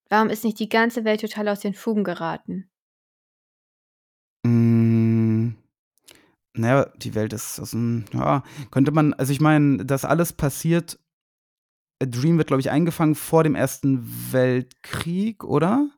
Warum 0.09 0.31
ist 0.31 0.45
nicht 0.45 0.61
die 0.61 0.69
ganze 0.69 1.05
Welt 1.05 1.21
total 1.21 1.49
aus 1.49 1.61
den 1.61 1.75
Fugen 1.75 2.05
geraten? 2.05 2.71
Mm, 4.45 5.51
naja, 6.59 6.91
die 6.97 7.15
Welt 7.15 7.33
ist 7.33 7.61
aus 7.61 7.71
dem, 7.71 8.05
ja, 8.13 8.43
könnte 8.71 8.93
man, 8.93 9.15
also 9.15 9.33
ich 9.33 9.41
meine, 9.41 9.85
das 9.85 10.05
alles 10.05 10.33
passiert, 10.33 10.99
äh, 12.01 12.07
Dream 12.07 12.39
wird, 12.39 12.49
glaube 12.49 12.61
ich, 12.61 12.71
eingefangen 12.71 13.15
vor 13.15 13.45
dem 13.45 13.55
Ersten 13.55 14.05
Weltkrieg, 14.33 15.45
oder? 15.45 15.89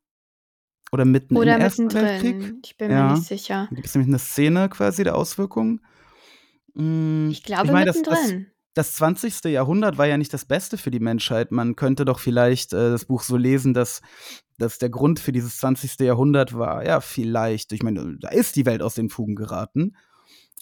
Oder 0.92 1.04
mitten 1.04 1.36
Oder 1.36 1.54
im 1.56 1.60
Ersten 1.60 1.84
mittendrin. 1.84 2.22
Weltkrieg? 2.42 2.54
Ich 2.64 2.76
bin 2.76 2.90
Ja. 2.90 3.06
mir 3.08 3.12
nicht 3.14 3.26
sicher. 3.26 3.66
Da 3.70 3.74
gibt 3.76 3.86
es 3.86 3.94
nämlich 3.94 4.08
eine 4.08 4.18
Szene 4.18 4.68
quasi 4.68 5.04
der 5.04 5.14
Auswirkungen. 5.16 5.80
Mm, 6.74 7.30
Ich 7.30 7.42
glaube 7.42 7.70
meine, 7.72 7.86
das, 7.86 8.02
das, 8.02 8.20
mittendrin. 8.22 8.46
das 8.74 8.94
20. 8.96 9.44
Jahrhundert 9.50 9.98
war 9.98 10.06
ja 10.06 10.16
nicht 10.16 10.32
das 10.34 10.44
Beste 10.44 10.78
für 10.78 10.90
die 10.90 11.00
Menschheit. 11.00 11.52
Man 11.52 11.76
könnte 11.76 12.04
doch 12.04 12.18
vielleicht 12.18 12.72
äh, 12.72 12.90
das 12.90 13.04
Buch 13.04 13.22
so 13.22 13.36
lesen, 13.36 13.72
dass, 13.74 14.02
dass 14.58 14.78
der 14.78 14.90
Grund 14.90 15.20
für 15.20 15.32
dieses 15.32 15.58
20. 15.58 16.00
Jahrhundert 16.00 16.56
war, 16.58 16.84
ja, 16.84 17.00
vielleicht, 17.00 17.72
ich 17.72 17.82
meine, 17.84 18.16
da 18.18 18.28
ist 18.30 18.56
die 18.56 18.66
Welt 18.66 18.82
aus 18.82 18.94
den 18.94 19.10
Fugen 19.10 19.36
geraten. 19.36 19.94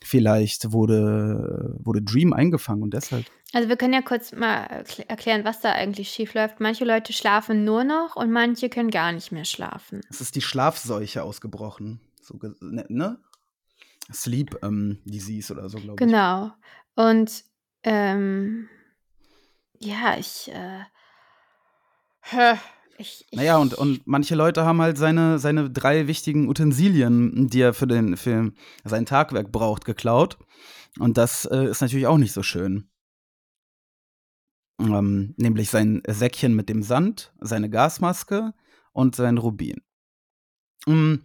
Vielleicht 0.04 0.72
wurde, 0.72 1.76
wurde 1.78 2.02
Dream 2.02 2.32
eingefangen 2.32 2.82
und 2.82 2.94
deshalb. 2.94 3.26
Also 3.52 3.68
wir 3.68 3.76
können 3.76 3.94
ja 3.94 4.02
kurz 4.02 4.32
mal 4.32 4.66
erkl- 4.66 5.08
erklären, 5.08 5.44
was 5.44 5.60
da 5.60 5.72
eigentlich 5.72 6.10
schief 6.10 6.34
läuft. 6.34 6.60
Manche 6.60 6.84
Leute 6.84 7.12
schlafen 7.12 7.64
nur 7.64 7.84
noch 7.84 8.16
und 8.16 8.30
manche 8.30 8.68
können 8.68 8.90
gar 8.90 9.12
nicht 9.12 9.32
mehr 9.32 9.44
schlafen. 9.44 10.02
Es 10.08 10.20
ist 10.20 10.36
die 10.36 10.42
Schlafseuche 10.42 11.22
ausgebrochen. 11.22 12.00
So, 12.22 12.38
ne? 12.60 12.84
ne? 12.88 13.18
Sleep 14.12 14.58
ähm, 14.62 14.98
Disease 15.04 15.52
oder 15.52 15.68
so, 15.68 15.78
glaube 15.78 15.94
ich. 15.94 16.06
Genau. 16.06 16.52
Und 16.94 17.44
ähm, 17.82 18.68
ja, 19.78 20.16
ich, 20.18 20.50
äh, 20.52 20.84
hä, 22.20 22.58
ich, 22.98 23.26
ich 23.30 23.36
Naja, 23.36 23.58
und, 23.58 23.74
und 23.74 24.06
manche 24.06 24.34
Leute 24.34 24.64
haben 24.64 24.80
halt 24.80 24.98
seine, 24.98 25.38
seine 25.38 25.70
drei 25.70 26.06
wichtigen 26.06 26.48
Utensilien, 26.48 27.48
die 27.48 27.60
er 27.60 27.74
für, 27.74 27.86
den, 27.86 28.16
für 28.16 28.52
sein 28.84 29.06
Tagwerk 29.06 29.52
braucht, 29.52 29.84
geklaut. 29.84 30.38
Und 30.98 31.16
das 31.16 31.44
äh, 31.44 31.66
ist 31.66 31.80
natürlich 31.80 32.06
auch 32.06 32.18
nicht 32.18 32.32
so 32.32 32.42
schön. 32.42 32.90
Ähm, 34.80 35.34
nämlich 35.36 35.70
sein 35.70 36.02
Säckchen 36.06 36.54
mit 36.54 36.68
dem 36.68 36.82
Sand, 36.82 37.32
seine 37.40 37.70
Gasmaske 37.70 38.52
und 38.92 39.16
sein 39.16 39.38
Rubin. 39.38 39.80
Mm. 40.86 41.16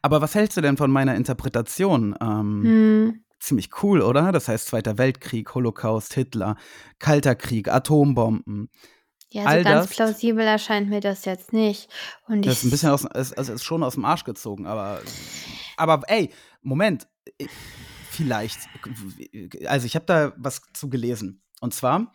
Aber 0.00 0.22
was 0.22 0.34
hältst 0.34 0.56
du 0.56 0.62
denn 0.62 0.78
von 0.78 0.90
meiner 0.90 1.14
Interpretation? 1.16 2.16
Ähm, 2.20 2.62
hm, 2.64 3.24
Ziemlich 3.38 3.82
cool, 3.82 4.00
oder? 4.00 4.32
Das 4.32 4.48
heißt 4.48 4.66
Zweiter 4.66 4.96
Weltkrieg, 4.96 5.54
Holocaust, 5.54 6.14
Hitler, 6.14 6.56
Kalter 6.98 7.34
Krieg, 7.34 7.68
Atombomben. 7.68 8.70
Ja, 9.30 9.42
so 9.42 9.48
all 9.48 9.64
ganz 9.64 9.86
das- 9.88 9.96
plausibel 9.96 10.44
erscheint 10.46 10.88
mir 10.88 11.00
das 11.00 11.24
jetzt 11.24 11.52
nicht. 11.52 11.88
Und 12.26 12.44
Das 12.46 12.58
ist 12.58 12.64
ein 12.64 12.70
bisschen 12.70 12.90
aus, 12.90 13.04
es, 13.14 13.32
also 13.32 13.52
ist 13.52 13.64
schon 13.64 13.82
aus 13.82 13.94
dem 13.94 14.04
Arsch 14.04 14.24
gezogen, 14.24 14.66
aber, 14.66 15.00
aber 15.76 16.02
ey, 16.08 16.30
Moment, 16.62 17.06
äh, 17.38 17.46
vielleicht, 18.10 18.58
also 19.66 19.86
ich 19.86 19.94
habe 19.94 20.06
da 20.06 20.32
was 20.36 20.62
zu 20.72 20.88
gelesen 20.88 21.42
und 21.60 21.74
zwar 21.74 22.12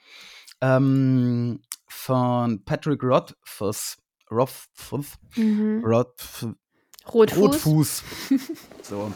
ähm, 0.62 1.62
von 1.88 2.64
Patrick 2.66 3.04
Rothfuss, 3.04 3.98
Rothfuss, 4.32 5.18
mhm. 5.36 5.84
Rothf 5.86 6.48
Rotfuß. 7.08 7.38
Rotfuß. 7.38 8.04
so. 8.84 9.12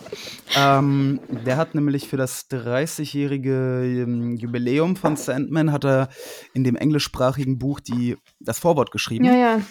Ähm, 0.56 1.20
der 1.30 1.58
hat 1.58 1.76
nämlich 1.76 2.08
für 2.08 2.18
das 2.18 2.50
30-jährige 2.50 4.04
ähm, 4.04 4.36
Jubiläum 4.36 4.96
von 4.96 5.16
Sandman 5.16 5.72
hat 5.72 5.86
er 5.86 6.10
in 6.54 6.64
dem 6.64 6.76
englischsprachigen 6.76 7.58
Buch 7.58 7.80
die, 7.80 8.18
das 8.40 8.60
Vorwort 8.60 8.92
geschrieben. 8.92 9.26
Ja, 9.26 9.36
ja. 9.36 9.62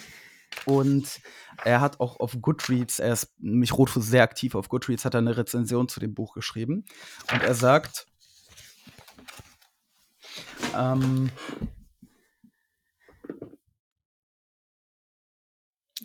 Und 0.65 1.19
er 1.63 1.81
hat 1.81 1.99
auch 1.99 2.19
auf 2.19 2.37
Goodreads, 2.39 2.99
er 2.99 3.13
ist 3.13 3.33
nämlich 3.37 3.77
Rotfuß 3.77 4.05
sehr 4.05 4.23
aktiv 4.23 4.55
auf 4.55 4.69
Goodreads, 4.69 5.03
hat 5.05 5.13
er 5.13 5.19
eine 5.19 5.35
Rezension 5.35 5.89
zu 5.89 5.99
dem 5.99 6.13
Buch 6.13 6.33
geschrieben. 6.33 6.85
Und 7.31 7.43
er 7.43 7.53
sagt, 7.53 8.07
ähm, 10.75 11.29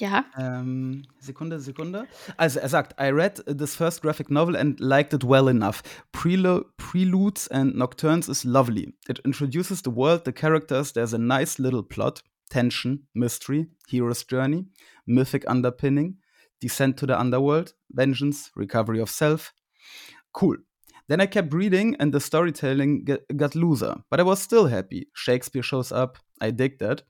Ja. 0.00 0.25
ähm, 0.38 1.02
Sekunde, 1.19 1.61
Sekunde. 1.61 2.07
Also 2.37 2.59
er 2.59 2.69
sagt, 2.69 2.99
I 2.99 3.11
read 3.11 3.45
this 3.47 3.76
first 3.76 4.00
graphic 4.00 4.30
novel 4.30 4.57
and 4.57 4.80
liked 4.80 5.12
it 5.12 5.25
well 5.25 5.49
enough. 5.49 5.83
Prelu 6.12 6.64
Preludes 6.78 7.49
and 7.49 7.75
Nocturnes 7.76 8.28
is 8.28 8.45
lovely. 8.45 8.95
It 9.09 9.19
introduces 9.21 9.83
the 9.83 9.95
world, 9.95 10.25
the 10.25 10.33
characters, 10.33 10.92
there's 10.95 11.12
a 11.12 11.19
nice 11.19 11.59
little 11.59 11.83
plot, 11.83 12.23
tension, 12.49 13.07
mystery, 13.14 13.66
hero's 13.88 14.25
journey, 14.25 14.66
mythic 15.07 15.45
underpinning, 15.47 16.16
descent 16.61 16.97
to 16.97 17.07
the 17.07 17.19
underworld, 17.19 17.75
vengeance, 17.90 18.50
recovery 18.57 19.00
of 19.00 19.11
self. 19.11 19.52
Cool. 20.33 20.57
Then 21.09 21.21
I 21.21 21.26
kept 21.26 21.52
reading 21.52 21.97
and 21.99 22.14
the 22.14 22.21
storytelling 22.21 23.04
get, 23.04 23.37
got 23.37 23.54
looser, 23.54 23.97
but 24.11 24.21
I 24.21 24.23
was 24.23 24.40
still 24.40 24.66
happy. 24.66 25.09
Shakespeare 25.12 25.62
shows 25.62 25.90
up. 25.92 26.19
I 26.40 26.52
dig 26.52 26.78
that. 26.78 27.02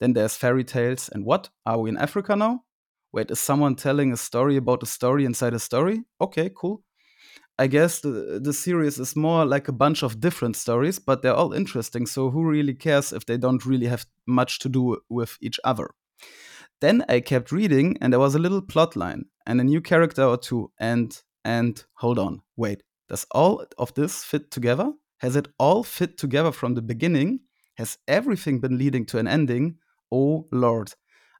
Then 0.00 0.12
there's 0.12 0.36
fairy 0.36 0.64
tales. 0.64 1.08
And 1.08 1.24
what? 1.24 1.50
Are 1.64 1.78
we 1.78 1.90
in 1.90 1.96
Africa 1.96 2.36
now? 2.36 2.64
Wait, 3.12 3.30
is 3.30 3.40
someone 3.40 3.76
telling 3.76 4.12
a 4.12 4.16
story 4.16 4.56
about 4.56 4.82
a 4.82 4.86
story 4.86 5.24
inside 5.24 5.54
a 5.54 5.58
story? 5.58 6.02
Okay, 6.20 6.50
cool. 6.54 6.82
I 7.58 7.66
guess 7.68 8.00
the, 8.00 8.38
the 8.42 8.52
series 8.52 8.98
is 8.98 9.16
more 9.16 9.46
like 9.46 9.68
a 9.68 9.72
bunch 9.72 10.02
of 10.02 10.20
different 10.20 10.56
stories, 10.56 10.98
but 10.98 11.22
they're 11.22 11.34
all 11.34 11.54
interesting, 11.54 12.04
so 12.06 12.30
who 12.30 12.44
really 12.44 12.74
cares 12.74 13.14
if 13.14 13.24
they 13.24 13.38
don't 13.38 13.64
really 13.64 13.86
have 13.86 14.04
much 14.26 14.58
to 14.58 14.68
do 14.68 14.98
with 15.08 15.38
each 15.40 15.58
other? 15.64 15.90
Then 16.82 17.04
I 17.08 17.20
kept 17.20 17.52
reading, 17.52 17.96
and 18.02 18.12
there 18.12 18.20
was 18.20 18.34
a 18.34 18.38
little 18.38 18.60
plot 18.60 18.96
line 18.96 19.26
and 19.46 19.60
a 19.60 19.64
new 19.64 19.80
character 19.80 20.24
or 20.24 20.36
two, 20.36 20.70
and 20.78 21.18
and 21.44 21.82
hold 21.94 22.18
on, 22.18 22.42
wait, 22.56 22.82
does 23.08 23.24
all 23.30 23.64
of 23.78 23.94
this 23.94 24.22
fit 24.24 24.50
together? 24.50 24.92
Has 25.20 25.36
it 25.36 25.48
all 25.58 25.82
fit 25.82 26.18
together 26.18 26.52
from 26.52 26.74
the 26.74 26.82
beginning? 26.82 27.40
Has 27.78 27.98
everything 28.06 28.60
been 28.60 28.78
leading 28.78 29.06
to 29.06 29.18
an 29.18 29.26
ending? 29.26 29.78
Oh 30.10 30.46
Lord, 30.50 30.92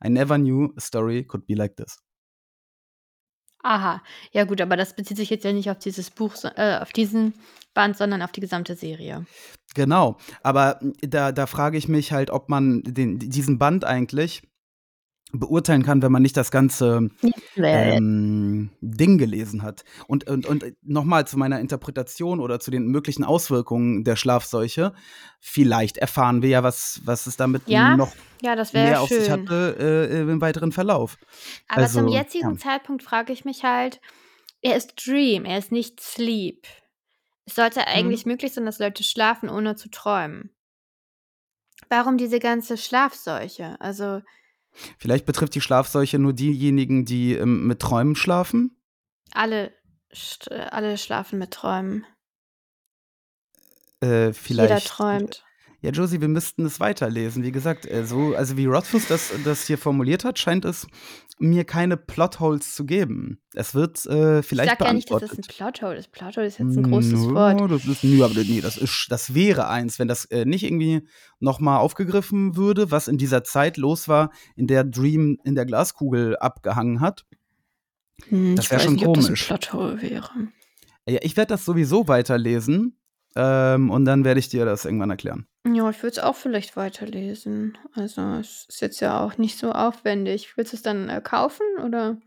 I 0.04 0.08
never 0.08 0.36
knew 0.36 0.72
a 0.76 0.80
story 0.80 1.24
could 1.24 1.46
be 1.46 1.54
like 1.54 1.76
this. 1.76 1.98
Aha. 3.62 4.00
Ja 4.32 4.44
gut, 4.44 4.60
aber 4.60 4.76
das 4.76 4.94
bezieht 4.94 5.16
sich 5.16 5.28
jetzt 5.28 5.44
ja 5.44 5.52
nicht 5.52 5.70
auf 5.70 5.78
dieses 5.78 6.10
Buch, 6.10 6.34
äh, 6.56 6.78
auf 6.80 6.92
diesen 6.92 7.34
Band, 7.74 7.96
sondern 7.96 8.22
auf 8.22 8.30
die 8.30 8.40
gesamte 8.40 8.76
Serie. 8.76 9.26
Genau, 9.74 10.18
aber 10.42 10.78
da, 11.00 11.32
da 11.32 11.46
frage 11.46 11.76
ich 11.76 11.88
mich 11.88 12.12
halt, 12.12 12.30
ob 12.30 12.48
man 12.48 12.82
den, 12.82 13.18
diesen 13.18 13.58
Band 13.58 13.84
eigentlich 13.84 14.42
beurteilen 15.32 15.82
kann, 15.82 16.02
wenn 16.02 16.12
man 16.12 16.22
nicht 16.22 16.36
das 16.36 16.50
ganze 16.50 17.10
ähm, 17.56 18.70
Ding 18.80 19.18
gelesen 19.18 19.62
hat. 19.62 19.84
Und, 20.06 20.28
und, 20.28 20.46
und 20.46 20.64
nochmal 20.82 21.26
zu 21.26 21.36
meiner 21.36 21.60
Interpretation 21.60 22.40
oder 22.40 22.60
zu 22.60 22.70
den 22.70 22.86
möglichen 22.86 23.24
Auswirkungen 23.24 24.04
der 24.04 24.16
Schlafseuche. 24.16 24.94
Vielleicht 25.40 25.98
erfahren 25.98 26.42
wir 26.42 26.50
ja, 26.50 26.62
was, 26.62 27.00
was 27.04 27.26
es 27.26 27.36
damit 27.36 27.68
Ja, 27.68 27.96
noch 27.96 28.14
ja, 28.40 28.54
mehr 28.72 29.00
auf 29.00 29.08
sich 29.08 29.30
hatte 29.30 29.76
äh, 29.78 30.20
im 30.20 30.40
weiteren 30.40 30.72
Verlauf. 30.72 31.18
Aber 31.68 31.82
Also, 31.82 32.00
zum 32.00 32.08
jetzigen 32.08 32.52
ja. 32.52 32.58
Zeitpunkt 32.58 33.02
frage 33.02 33.32
ich 33.32 33.44
mich 33.44 33.64
halt, 33.64 34.00
er 34.62 34.76
ist 34.76 34.94
Dream, 35.06 35.44
er 35.44 35.58
ist 35.58 35.72
nicht 35.72 36.00
Sleep. 36.00 36.66
Es 37.44 37.54
sollte 37.54 37.86
eigentlich 37.86 38.26
möglich 38.26 38.52
sein, 38.52 38.66
dass 38.66 38.78
Leute 38.78 39.04
schlafen, 39.04 39.48
ohne 39.48 39.76
zu 39.76 39.90
träumen. 39.90 40.50
Warum 41.88 42.16
diese 42.16 42.40
ganze 42.40 42.76
Schlafseuche? 42.76 43.80
Also, 43.80 44.22
Vielleicht 44.98 45.26
betrifft 45.26 45.54
die 45.54 45.60
Schlafseuche 45.60 46.18
nur 46.18 46.32
diejenigen, 46.32 47.04
die 47.04 47.34
ähm, 47.34 47.66
mit 47.66 47.80
Träumen 47.80 48.16
schlafen. 48.16 48.76
Alle, 49.32 49.72
st- 50.12 50.50
alle 50.50 50.98
schlafen 50.98 51.38
mit 51.38 51.50
Träumen. 51.52 52.04
Äh, 54.00 54.32
vielleicht. 54.32 54.70
Jeder 54.70 54.80
träumt. 54.80 55.45
Ja, 55.86 55.92
Josie, 55.92 56.20
wir 56.20 56.26
müssten 56.26 56.64
es 56.66 56.80
weiterlesen. 56.80 57.44
Wie 57.44 57.52
gesagt, 57.52 57.86
äh, 57.86 58.04
so, 58.04 58.34
also 58.34 58.56
wie 58.56 58.66
Rothfuss 58.66 59.06
das, 59.06 59.30
das 59.44 59.68
hier 59.68 59.78
formuliert 59.78 60.24
hat, 60.24 60.36
scheint 60.36 60.64
es 60.64 60.88
mir 61.38 61.62
keine 61.62 61.96
Plotholes 61.96 62.74
zu 62.74 62.84
geben. 62.86 63.38
Es 63.54 63.72
wird 63.72 64.04
äh, 64.06 64.40
Ich 64.40 64.46
vielleicht 64.46 64.70
sag 64.70 64.80
ja 64.84 64.92
nicht, 64.92 65.08
dass 65.12 65.20
das 65.20 65.38
ein 65.38 65.42
Plothole 65.42 65.96
ist. 65.96 66.10
Plothole 66.10 66.46
ist 66.48 66.58
jetzt 66.58 66.76
ein 66.76 66.82
großes 66.82 67.12
Nö, 67.12 67.34
Wort. 67.34 67.70
Das 67.70 67.84
ist, 67.84 68.02
nö, 68.02 68.24
aber 68.24 68.34
nee, 68.34 68.60
das, 68.60 68.76
ist, 68.76 69.06
das 69.10 69.32
wäre 69.32 69.68
eins, 69.68 70.00
wenn 70.00 70.08
das 70.08 70.24
äh, 70.24 70.44
nicht 70.44 70.64
irgendwie 70.64 71.06
nochmal 71.38 71.78
aufgegriffen 71.78 72.56
würde, 72.56 72.90
was 72.90 73.06
in 73.06 73.16
dieser 73.16 73.44
Zeit 73.44 73.76
los 73.76 74.08
war, 74.08 74.32
in 74.56 74.66
der 74.66 74.82
Dream 74.82 75.38
in 75.44 75.54
der 75.54 75.66
Glaskugel 75.66 76.36
abgehangen 76.38 76.98
hat. 77.00 77.26
Hm, 78.28 78.56
Das 78.56 78.64
ich 78.64 78.70
wär 78.72 78.78
weiß 78.78 78.84
schon 78.86 78.94
nicht, 78.94 79.06
ob 79.06 79.14
das 79.14 79.26
ein 79.26 79.28
komisch. 79.28 79.44
Plothole 79.46 80.02
wäre. 80.02 80.30
Ja, 81.08 81.20
ich 81.22 81.36
werde 81.36 81.50
das 81.50 81.64
sowieso 81.64 82.08
weiterlesen 82.08 82.98
ähm, 83.36 83.90
und 83.90 84.04
dann 84.04 84.24
werde 84.24 84.40
ich 84.40 84.48
dir 84.48 84.64
das 84.64 84.84
irgendwann 84.84 85.10
erklären. 85.10 85.46
Ja, 85.66 85.90
ich 85.90 86.02
würde 86.02 86.12
es 86.12 86.18
auch 86.18 86.36
vielleicht 86.36 86.76
weiterlesen. 86.76 87.76
Also, 87.94 88.20
es 88.40 88.66
ist 88.68 88.80
jetzt 88.80 89.00
ja 89.00 89.20
auch 89.24 89.36
nicht 89.38 89.58
so 89.58 89.72
aufwendig. 89.72 90.56
Willst 90.56 90.72
du 90.72 90.76
es 90.76 90.82
dann 90.82 91.08
äh, 91.08 91.20
kaufen 91.22 91.66
oder? 91.84 92.18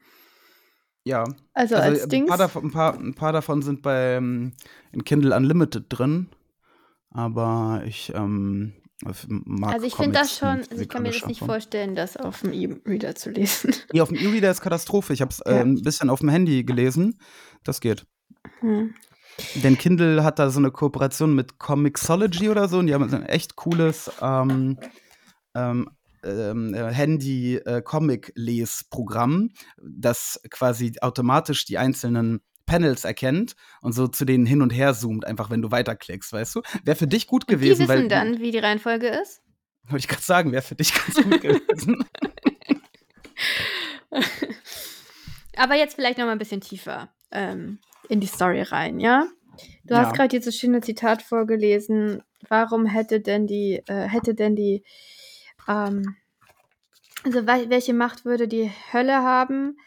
Ja. 1.05 1.23
Also, 1.53 1.75
Also 1.75 1.89
als 1.89 2.03
ein 2.03 2.09
Dings? 2.09 2.27
paar, 2.27 2.37
davon, 2.37 2.65
ein, 2.65 2.71
paar, 2.71 2.93
ein 2.99 3.13
paar 3.15 3.31
davon 3.31 3.61
sind 3.61 3.81
bei 3.81 4.15
ähm, 4.15 4.51
in 4.91 5.03
Kindle 5.05 5.35
Unlimited 5.35 5.85
drin, 5.89 6.27
aber 7.09 7.83
ich 7.85 8.11
ähm, 8.13 8.73
mag 9.01 9.73
Also, 9.73 9.87
ich 9.87 9.95
finde 9.95 10.19
das 10.19 10.37
schon, 10.37 10.59
also 10.69 10.75
ich 10.81 10.89
kann 10.89 11.03
mir 11.03 11.11
das 11.11 11.25
nicht 11.25 11.39
vorstellen, 11.39 11.95
das 11.95 12.17
auf 12.17 12.41
dem 12.41 12.51
E-Reader 12.51 13.15
zu 13.15 13.29
lesen. 13.29 13.73
Nee, 13.93 14.01
auf 14.01 14.09
dem 14.09 14.17
E-Reader 14.17 14.51
ist 14.51 14.61
Katastrophe. 14.61 15.13
Ich 15.13 15.21
habe 15.21 15.31
es 15.31 15.39
äh, 15.41 15.55
Ja. 15.55 15.61
ein 15.61 15.81
bisschen 15.81 16.09
auf 16.09 16.19
dem 16.19 16.29
Handy 16.29 16.63
gelesen. 16.63 17.17
Das 17.63 17.79
geht. 17.79 18.05
Hm. 18.59 18.93
Denn 19.55 19.77
Kindle 19.77 20.23
hat 20.23 20.39
da 20.39 20.49
so 20.49 20.59
eine 20.59 20.71
Kooperation 20.71 21.35
mit 21.35 21.59
Comixology 21.59 22.49
oder 22.49 22.67
so 22.67 22.79
und 22.79 22.87
die 22.87 22.93
haben 22.93 23.07
so 23.09 23.15
ein 23.15 23.25
echt 23.25 23.55
cooles 23.55 24.11
ähm, 24.21 24.77
ähm, 25.55 25.89
ähm, 26.23 26.73
äh, 26.73 26.93
Handy-Comic-Lesprogramm, 26.93 29.51
das 29.81 30.41
quasi 30.49 30.93
automatisch 31.01 31.63
die 31.65 31.77
einzelnen 31.77 32.41
Panels 32.65 33.05
erkennt 33.05 33.55
und 33.81 33.93
so 33.93 34.07
zu 34.07 34.25
denen 34.25 34.45
hin 34.45 34.61
und 34.61 34.69
her 34.69 34.93
zoomt, 34.93 35.25
einfach 35.25 35.49
wenn 35.49 35.61
du 35.61 35.71
weiterklickst, 35.71 36.31
weißt 36.31 36.55
du? 36.55 36.61
Wäre 36.83 36.97
für 36.97 37.07
dich 37.07 37.27
gut 37.27 37.43
Und 37.43 37.49
die 37.49 37.55
gewesen, 37.55 37.87
wissen 37.87 37.87
weil. 37.87 38.07
dann, 38.07 38.39
wie 38.39 38.51
die 38.51 38.59
Reihenfolge 38.59 39.07
ist? 39.07 39.41
Wollte 39.83 40.03
ich 40.03 40.07
gerade 40.07 40.21
sagen, 40.21 40.51
wäre 40.51 40.61
für 40.61 40.75
dich 40.75 40.93
ganz 41.05 41.15
gut 41.15 41.41
gewesen. 41.41 42.05
Aber 45.57 45.75
jetzt 45.75 45.95
vielleicht 45.95 46.19
noch 46.19 46.25
mal 46.25 46.33
ein 46.33 46.37
bisschen 46.37 46.61
tiefer 46.61 47.09
ähm, 47.31 47.79
in 48.09 48.19
die 48.19 48.27
Story 48.27 48.61
rein, 48.61 48.99
ja? 48.99 49.27
Du 49.85 49.93
Ja. 49.93 50.01
hast 50.01 50.13
gerade 50.15 50.29
dieses 50.29 50.57
schöne 50.57 50.81
Zitat 50.81 51.21
vorgelesen. 51.21 52.21
Warum 52.47 52.85
hätte 52.85 53.19
denn 53.21 53.47
die, 53.47 53.81
äh, 53.87 54.07
hätte 54.07 54.33
denn 54.35 54.55
die, 54.55 54.83
ähm, 55.67 56.15
also 57.23 57.39
wel- 57.39 57.69
welche 57.69 57.93
Macht 57.93 58.25
würde 58.25 58.47
die 58.47 58.71
Hölle 58.93 59.17
haben, 59.23 59.77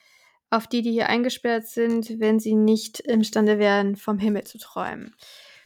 auf 0.51 0.67
die, 0.67 0.83
die 0.83 0.93
hier 0.93 1.09
eingesperrt 1.09 1.67
sind, 1.67 2.21
wenn 2.21 2.39
sie 2.39 2.55
nicht 2.55 3.01
imstande 3.01 3.59
wären, 3.59 3.97
vom 3.97 4.19
Himmel 4.19 4.45
zu 4.45 4.59
träumen? 4.59 5.15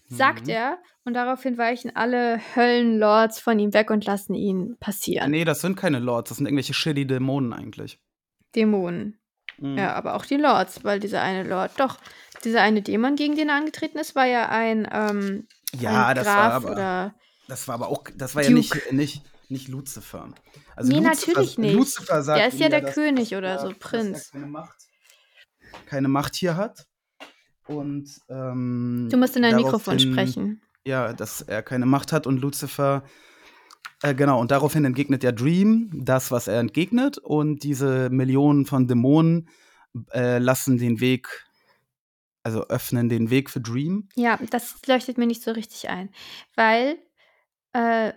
Sagt 0.09 0.45
Mhm. 0.45 0.51
er, 0.53 0.79
und 1.05 1.15
daraufhin 1.15 1.59
weichen 1.59 1.95
alle 1.97 2.41
Höllenlords 2.55 3.41
von 3.41 3.59
ihm 3.59 3.75
weg 3.75 3.91
und 3.91 4.05
lassen 4.05 4.35
ihn 4.35 4.77
passieren. 4.79 5.33
nee, 5.33 5.45
das 5.45 5.61
sind 5.61 5.75
keine 5.77 5.99
Lords, 5.99 6.29
das 6.29 6.37
sind 6.39 6.47
irgendwelche 6.47 6.75
shitty 6.75 7.07
Dämonen 7.09 7.53
eigentlich. 7.53 7.99
Dämonen. 8.55 9.19
Mhm. 9.59 9.79
Ja, 9.79 9.95
aber 9.95 10.15
auch 10.15 10.27
die 10.27 10.37
Lords, 10.37 10.85
weil 10.85 11.01
dieser 11.01 11.23
eine 11.23 11.43
Lord, 11.49 11.73
doch, 11.79 11.99
dieser 12.45 12.63
eine 12.63 12.83
Dämon, 12.83 13.17
gegen 13.17 13.37
den 13.37 13.49
er 13.49 13.57
angetreten 13.57 13.99
ist, 13.99 14.15
war 14.15 14.27
ja 14.27 14.49
ein, 14.49 14.89
ähm, 14.93 15.47
Ja, 15.79 16.07
ein 16.09 16.17
das 16.17 16.25
Graf 16.27 16.37
war 16.37 16.53
aber. 16.53 16.73
oder. 16.73 17.15
Das 17.49 17.69
war 17.69 17.75
aber 17.77 17.89
auch, 17.89 18.05
das 18.15 18.35
war 18.35 18.43
ja 18.43 18.49
Duke. 18.51 18.59
nicht, 18.59 18.93
nicht, 18.93 19.23
nicht 19.49 19.69
Lucifer. 19.69 20.29
Also 20.75 20.93
Nee, 20.93 20.99
Lucifer, 21.07 21.29
natürlich 21.33 21.59
nicht. 21.59 21.75
Lucifer 21.75 22.23
sagt 22.23 22.41
Der 22.41 22.49
ist 22.49 22.59
ja 22.59 22.69
der 22.69 22.81
dass- 22.83 22.95
König 22.95 23.31
dass 23.31 23.39
oder 23.39 23.49
er- 23.51 23.59
so, 23.61 23.69
dass 23.69 23.79
Prinz. 23.79 24.31
Keine 24.33 24.47
Macht, 24.47 24.77
keine 25.87 26.09
Macht 26.09 26.35
hier 26.35 26.57
hat. 26.57 26.85
Und 27.67 28.09
ähm, 28.29 29.09
Du 29.11 29.17
musst 29.17 29.37
in 29.37 29.43
dein 29.43 29.57
Mikrofon 29.57 29.99
sprechen. 29.99 30.63
Ja, 30.85 31.13
dass 31.13 31.41
er 31.43 31.63
keine 31.63 31.87
Macht 31.87 32.13
hat 32.13 32.27
und 32.27 32.39
Lucifer. 32.39 33.03
Äh, 34.03 34.15
genau, 34.15 34.41
und 34.41 34.51
daraufhin 34.51 34.85
entgegnet 34.85 35.23
der 35.23 35.33
Dream 35.33 35.91
das, 35.95 36.31
was 36.31 36.49
er 36.49 36.61
entgegnet. 36.61 37.19
Und 37.19 37.63
diese 37.63 38.11
Millionen 38.11 38.67
von 38.67 38.87
Dämonen 38.87 39.49
äh, 40.13 40.39
lassen 40.39 40.77
den 40.79 41.01
Weg, 41.01 41.47
also 42.43 42.67
öffnen 42.69 43.09
den 43.09 43.31
Weg 43.31 43.49
für 43.51 43.61
Dream. 43.61 44.09
Ja, 44.15 44.39
das 44.51 44.77
leuchtet 44.87 45.17
mir 45.19 45.27
nicht 45.27 45.43
so 45.43 45.51
richtig 45.53 45.89
ein. 45.89 46.11
Weil, 46.55 46.99
äh, 47.73 48.13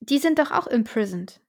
die 0.00 0.18
sind 0.18 0.38
doch 0.38 0.50
auch 0.50 0.66
imprisoned. 0.66 1.40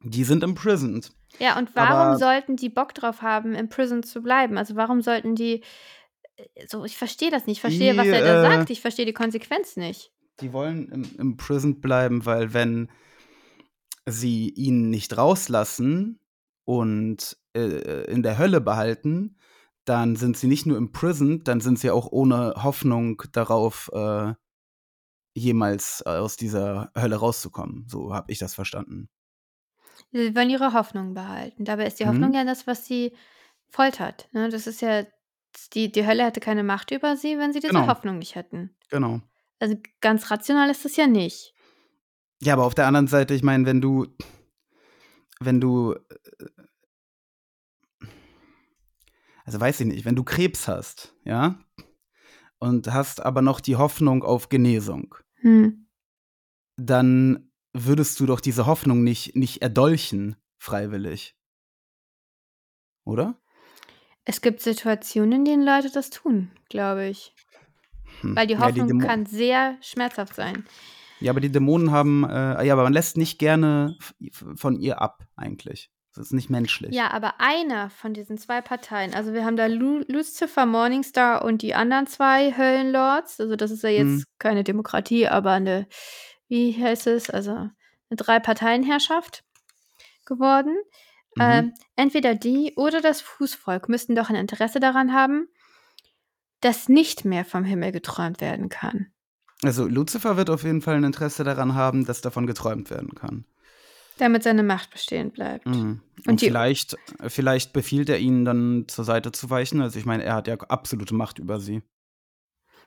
Die 0.00 0.24
sind 0.24 0.42
imprisoned. 0.42 1.12
Ja, 1.38 1.58
und 1.58 1.74
warum 1.76 1.96
Aber- 1.96 2.18
sollten 2.18 2.56
die 2.56 2.68
Bock 2.70 2.94
drauf 2.94 3.22
haben, 3.22 3.54
imprisoned 3.54 4.06
zu 4.06 4.22
bleiben? 4.22 4.56
Also 4.58 4.74
warum 4.76 5.02
sollten 5.02 5.34
die. 5.34 5.62
äh, 6.36 6.66
So, 6.66 6.84
ich 6.84 6.96
verstehe 6.96 7.30
das 7.30 7.46
nicht. 7.46 7.58
Ich 7.58 7.60
verstehe, 7.60 7.96
was 7.96 8.04
Die, 8.04 8.10
er 8.10 8.22
da 8.24 8.44
äh, 8.46 8.50
sagt. 8.56 8.70
Ich 8.70 8.80
verstehe 8.80 9.06
die 9.06 9.12
Konsequenz 9.12 9.76
nicht. 9.76 10.10
Die 10.40 10.52
wollen 10.52 10.88
im, 10.90 11.04
im 11.18 11.36
Prison 11.36 11.80
bleiben, 11.80 12.26
weil 12.26 12.52
wenn 12.54 12.90
sie 14.06 14.50
ihn 14.50 14.90
nicht 14.90 15.16
rauslassen 15.16 16.20
und 16.64 17.36
äh, 17.56 18.04
in 18.10 18.22
der 18.22 18.38
Hölle 18.38 18.60
behalten, 18.60 19.36
dann 19.84 20.16
sind 20.16 20.36
sie 20.36 20.46
nicht 20.46 20.66
nur 20.66 20.76
im 20.76 20.92
Prison, 20.92 21.44
dann 21.44 21.60
sind 21.60 21.78
sie 21.78 21.90
auch 21.90 22.10
ohne 22.10 22.54
Hoffnung 22.62 23.22
darauf, 23.32 23.90
äh, 23.92 24.34
jemals 25.36 26.02
aus 26.02 26.36
dieser 26.36 26.92
Hölle 26.96 27.16
rauszukommen. 27.16 27.86
So 27.88 28.14
habe 28.14 28.30
ich 28.30 28.38
das 28.38 28.54
verstanden. 28.54 29.08
Sie 30.12 30.34
wollen 30.36 30.50
ihre 30.50 30.72
Hoffnung 30.72 31.14
behalten. 31.14 31.64
Dabei 31.64 31.86
ist 31.86 31.98
die 31.98 32.04
Mhm. 32.04 32.08
Hoffnung 32.10 32.34
ja 32.34 32.44
das, 32.44 32.66
was 32.66 32.86
sie 32.86 33.16
foltert. 33.68 34.28
Ne? 34.32 34.48
Das 34.48 34.66
ist 34.66 34.80
ja, 34.80 35.04
die, 35.72 35.90
die 35.90 36.06
Hölle 36.06 36.24
hätte 36.24 36.40
keine 36.40 36.62
Macht 36.62 36.92
über 36.92 37.16
sie, 37.16 37.36
wenn 37.38 37.52
sie 37.52 37.60
diese 37.60 37.72
Genau. 37.72 37.86
Hoffnung 37.88 38.18
nicht 38.18 38.36
hätten. 38.36 38.76
Genau. 38.90 39.20
Also 39.64 39.80
ganz 40.02 40.30
rational 40.30 40.68
ist 40.68 40.84
das 40.84 40.96
ja 40.96 41.06
nicht. 41.06 41.54
Ja, 42.42 42.52
aber 42.52 42.66
auf 42.66 42.74
der 42.74 42.86
anderen 42.86 43.06
Seite, 43.06 43.32
ich 43.32 43.42
meine, 43.42 43.64
wenn 43.64 43.80
du, 43.80 44.06
wenn 45.40 45.58
du, 45.58 45.94
äh, 45.94 46.46
also 49.46 49.58
weiß 49.58 49.80
ich 49.80 49.86
nicht, 49.86 50.04
wenn 50.04 50.16
du 50.16 50.22
Krebs 50.22 50.68
hast, 50.68 51.16
ja, 51.24 51.58
und 52.58 52.92
hast 52.92 53.22
aber 53.22 53.40
noch 53.40 53.60
die 53.60 53.76
Hoffnung 53.76 54.22
auf 54.22 54.50
Genesung, 54.50 55.14
Hm. 55.36 55.88
dann 56.76 57.50
würdest 57.72 58.20
du 58.20 58.26
doch 58.26 58.40
diese 58.40 58.66
Hoffnung 58.66 59.02
nicht, 59.02 59.34
nicht 59.34 59.62
erdolchen, 59.62 60.36
freiwillig. 60.58 61.38
Oder? 63.04 63.40
Es 64.26 64.42
gibt 64.42 64.60
Situationen, 64.60 65.32
in 65.32 65.44
denen 65.46 65.64
Leute 65.64 65.90
das 65.90 66.10
tun, 66.10 66.50
glaube 66.68 67.06
ich. 67.06 67.34
Hm. 68.20 68.36
Weil 68.36 68.46
die 68.46 68.54
Ja, 68.54 68.60
Hoffnung 68.60 68.88
Dämo- 68.88 69.06
kann 69.06 69.26
sehr 69.26 69.76
schmerzhaft 69.80 70.34
sein. 70.34 70.64
Ja, 71.20 71.30
aber 71.30 71.40
die 71.40 71.50
Dämonen 71.50 71.90
haben, 71.90 72.24
äh, 72.28 72.64
ja, 72.66 72.72
aber 72.74 72.82
man 72.84 72.92
lässt 72.92 73.16
nicht 73.16 73.38
gerne 73.38 73.96
von 74.56 74.76
ihr 74.76 75.00
ab, 75.00 75.22
eigentlich. 75.36 75.90
Das 76.14 76.26
ist 76.26 76.32
nicht 76.32 76.48
menschlich. 76.50 76.94
Ja, 76.94 77.10
aber 77.10 77.40
einer 77.40 77.90
von 77.90 78.14
diesen 78.14 78.38
zwei 78.38 78.60
Parteien, 78.60 79.14
also 79.14 79.32
wir 79.32 79.44
haben 79.44 79.56
da 79.56 79.66
Lu 79.66 80.04
Lucifer 80.06 80.64
Morningstar 80.64 81.44
und 81.44 81.60
die 81.62 81.74
anderen 81.74 82.06
zwei 82.06 82.52
Höllenlords, 82.56 83.40
also 83.40 83.56
das 83.56 83.70
ist 83.72 83.82
ja 83.82 83.88
jetzt 83.90 84.06
Mhm. 84.06 84.24
keine 84.38 84.62
Demokratie, 84.64 85.26
aber 85.26 85.52
eine, 85.52 85.88
wie 86.46 86.72
heißt 86.72 87.08
es, 87.08 87.30
also 87.30 87.50
eine 87.52 87.70
Drei-Parteien-Herrschaft 88.16 89.42
geworden. 90.24 90.76
Mhm. 91.36 91.42
Ähm, 91.42 91.74
entweder 91.96 92.34
die 92.34 92.74
oder 92.76 93.00
das 93.00 93.20
Fußvolk 93.20 93.88
müssten 93.88 94.14
doch 94.14 94.30
ein 94.30 94.36
Interesse 94.36 94.78
daran 94.78 95.12
haben, 95.12 95.48
dass 96.64 96.88
nicht 96.88 97.24
mehr 97.24 97.44
vom 97.44 97.64
Himmel 97.64 97.92
geträumt 97.92 98.40
werden 98.40 98.68
kann. 98.68 99.06
Also 99.62 99.86
Lucifer 99.86 100.36
wird 100.36 100.50
auf 100.50 100.64
jeden 100.64 100.82
Fall 100.82 100.96
ein 100.96 101.04
Interesse 101.04 101.44
daran 101.44 101.74
haben, 101.74 102.04
dass 102.04 102.20
davon 102.20 102.46
geträumt 102.46 102.90
werden 102.90 103.14
kann. 103.14 103.44
Damit 104.18 104.42
seine 104.44 104.62
Macht 104.62 104.90
bestehen 104.90 105.30
bleibt. 105.32 105.66
Mhm. 105.66 106.00
Und, 106.18 106.28
Und 106.28 106.40
vielleicht, 106.40 106.96
vielleicht 107.26 107.72
befiehlt 107.72 108.08
er 108.08 108.18
ihnen 108.18 108.44
dann 108.44 108.84
zur 108.88 109.04
Seite 109.04 109.32
zu 109.32 109.50
weichen. 109.50 109.80
Also 109.82 109.98
ich 109.98 110.04
meine, 110.06 110.22
er 110.22 110.34
hat 110.34 110.46
ja 110.48 110.54
absolute 110.54 111.14
Macht 111.14 111.38
über 111.38 111.58
sie. 111.60 111.82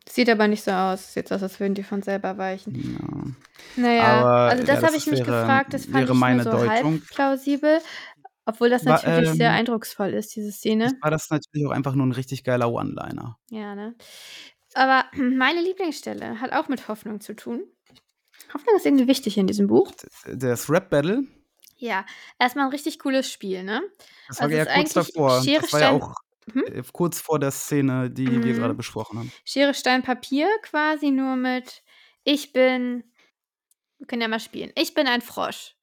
Sieht 0.09 0.29
aber 0.29 0.47
nicht 0.47 0.63
so 0.63 0.71
aus. 0.71 1.13
Sieht 1.13 1.29
aus, 1.33 1.43
als 1.43 1.59
würden 1.59 1.73
die 1.73 1.83
von 1.83 2.01
selber 2.01 2.37
weichen. 2.37 2.97
Ja. 2.97 3.83
Naja, 3.83 4.03
Aber, 4.21 4.29
also 4.51 4.63
das 4.63 4.81
ja, 4.81 4.87
habe 4.87 4.93
das 4.93 4.95
ich 5.05 5.11
mich 5.11 5.19
wäre- 5.19 5.41
gefragt. 5.41 5.73
Das 5.73 5.83
fand 5.83 5.95
wäre 5.95 6.13
ich 6.13 6.17
meine 6.19 6.43
nur 6.43 6.53
so 6.53 6.59
halb 6.59 6.83
Deutung. 6.83 7.01
plausibel. 7.13 7.79
Obwohl 8.47 8.69
das 8.69 8.83
War, 8.85 9.03
natürlich 9.03 9.29
sehr 9.33 9.49
ähm, 9.49 9.55
eindrucksvoll 9.57 10.13
ist, 10.13 10.35
diese 10.35 10.51
Szene. 10.51 10.97
War 11.01 11.11
das 11.11 11.29
natürlich 11.29 11.67
auch 11.67 11.71
einfach 11.71 11.93
nur 11.95 12.07
ein 12.07 12.11
richtig 12.11 12.43
geiler 12.43 12.71
One-Liner. 12.71 13.37
Ja, 13.49 13.75
ne? 13.75 13.95
Aber 14.73 15.05
meine 15.15 15.61
Lieblingsstelle 15.61 16.41
hat 16.41 16.53
auch 16.53 16.67
mit 16.67 16.87
Hoffnung 16.87 17.21
zu 17.21 17.35
tun. 17.35 17.63
Hoffnung 18.53 18.75
ist 18.77 18.85
irgendwie 18.85 19.07
wichtig 19.07 19.37
in 19.37 19.47
diesem 19.47 19.67
Buch. 19.67 19.91
Das 20.25 20.69
Rap-Battle, 20.69 21.23
Ja, 21.77 22.05
erstmal 22.39 22.65
ein 22.65 22.71
richtig 22.71 22.99
cooles 22.99 23.31
Spiel, 23.31 23.63
ne? 23.63 23.81
Das 24.27 24.41
war 24.41 24.45
Also, 24.45 24.57
ja 24.57 24.65
kurz 24.65 24.93
davor. 24.93 25.41
Schere, 25.43 25.61
Das 25.61 25.73
war 25.73 25.79
ja 25.81 25.89
auch, 25.89 26.13
hm? 26.51 26.63
äh, 26.65 26.83
kurz 26.93 27.19
vor 27.21 27.39
der 27.39 27.51
Szene, 27.51 28.09
die 28.11 28.43
wir 28.43 28.53
gerade 28.53 28.73
Mhm. 28.73 28.77
besprochen 28.77 29.19
haben. 29.19 29.33
Schere, 29.45 29.73
Stein, 29.73 30.03
Papier 30.03 30.47
quasi 30.63 31.11
nur 31.11 31.35
mit 31.35 31.83
ich 32.23 32.51
bin 32.53 33.03
wir 33.99 34.07
können 34.07 34.23
ja 34.23 34.29
mal 34.29 34.41
spielen. 34.41 34.73
Ich 34.75 34.93
bin 34.95 35.07
ein 35.07 35.21
Frosch. 35.21 35.76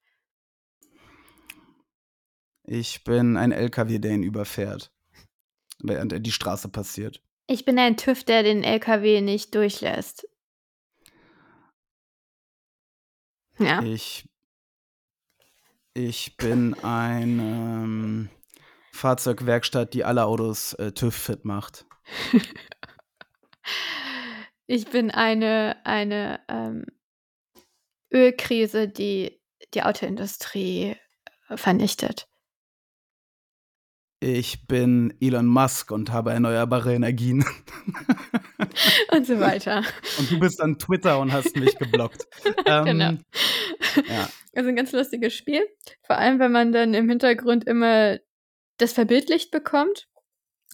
Ich 2.67 3.03
bin 3.03 3.37
ein 3.37 3.51
LKW, 3.51 3.99
der 3.99 4.11
ihn 4.11 4.23
überfährt, 4.23 4.91
während 5.83 6.13
er 6.13 6.19
die 6.19 6.31
Straße 6.31 6.69
passiert. 6.69 7.21
Ich 7.47 7.63
bin 7.63 7.77
ein 7.77 7.95
TÜV, 7.95 8.23
der 8.23 8.43
den 8.43 8.63
LKW 8.63 9.21
nicht 9.21 9.53
durchlässt. 9.53 10.27
Ja. 13.59 13.81
Ich 13.83 14.27
ich 15.97 16.35
bin 16.35 16.73
eine, 16.83 17.41
ähm, 17.41 18.29
Fahrzeugwerkstatt, 18.91 19.93
die 19.93 20.03
alle 20.03 20.25
Autos, 20.25 20.73
äh, 20.73 20.91
TÜV-fit 20.91 21.45
macht. 21.45 21.85
Ich 24.67 24.89
bin 24.89 25.11
eine 25.11 25.79
eine, 25.83 26.39
ähm, 26.47 26.87
Ölkrise, 28.11 28.87
die 28.87 29.39
die 29.75 29.83
Autoindustrie, 29.83 30.95
äh, 31.49 31.57
vernichtet. 31.57 32.27
Ich 34.27 34.65
bin 34.67 35.13
Elon 35.21 35.45
Musk 35.45 35.91
und 35.91 36.11
habe 36.11 36.31
erneuerbare 36.31 36.95
Energien. 36.95 37.45
Und 39.11 39.27
so 39.27 39.39
weiter. 39.39 39.83
Und 40.17 40.31
du 40.31 40.39
bist 40.39 40.59
an 40.61 40.79
Twitter 40.79 41.19
und 41.19 41.31
hast 41.31 41.55
mich 41.55 41.77
geblockt. 41.77 42.27
Ähm, 42.65 42.85
Genau. 42.85 43.11
ja. 44.09 44.27
Also 44.55 44.69
'n 44.69 44.75
ganz 44.75 44.91
lustiges 44.93 45.35
Spiel, 45.35 45.61
vor 46.07 46.17
allem, 46.17 46.39
wenn 46.39 46.51
man 46.51 46.71
dann 46.71 46.95
im 46.95 47.07
Hintergrund 47.07 47.65
immer 47.67 48.17
das 48.77 48.93
verbildlicht 48.93 49.51
bekommt, 49.51 50.07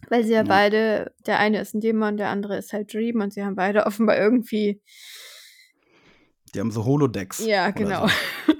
weil 0.07 0.23
sie 0.23 0.31
ja 0.31 0.43
Ja. 0.43 0.47
beide 0.47 1.13
der 1.27 1.39
eine 1.39 1.59
ist 1.59 1.75
'n 1.75 1.81
Dämon, 1.81 2.15
der 2.15 2.29
andere 2.29 2.57
ist 2.57 2.71
halt 2.71 2.93
Dream 2.93 3.19
und 3.19 3.33
sie 3.33 3.43
haben 3.43 3.55
beide 3.55 3.85
offenbar 3.85 4.17
irgendwie 4.17 4.81
Die 6.55 6.59
haben 6.61 6.71
so 6.71 6.85
Holodecks 6.85 7.45
Ja, 7.45 7.71
genau. 7.71 8.07
so. 8.07 8.50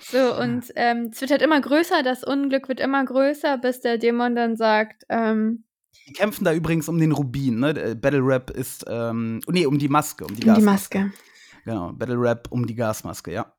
So, 0.00 0.36
und, 0.38 0.72
ähm, 0.76 1.10
es 1.12 1.20
wird 1.20 1.30
halt 1.32 1.42
immer 1.42 1.60
größer, 1.60 2.02
das 2.02 2.22
Unglück 2.22 2.68
wird 2.68 2.80
immer 2.80 3.04
größer, 3.04 3.58
bis 3.58 3.80
der 3.80 3.98
Dämon 3.98 4.36
dann 4.36 4.56
sagt, 4.56 5.04
ähm 5.08 5.64
Die 6.06 6.12
kämpfen 6.12 6.44
da 6.44 6.52
übrigens 6.52 6.88
um 6.88 6.98
den 6.98 7.12
Rubin, 7.12 7.58
ne? 7.58 7.70
Äh, 7.70 7.94
Battle 7.94 8.20
Rap 8.22 8.50
ist, 8.50 8.84
ähm 8.88 9.40
ne, 9.48 9.66
um 9.66 9.78
die 9.78 9.88
Maske, 9.88 10.24
um 10.24 10.34
die 10.34 10.34
Um 10.34 10.54
die 10.54 10.60
Gasmaske. 10.64 10.98
Maske. 11.00 11.18
Genau, 11.64 11.92
Battle 11.92 12.20
Rap 12.20 12.48
um 12.50 12.66
die 12.66 12.76
Gasmaske, 12.76 13.32
ja. 13.32 13.52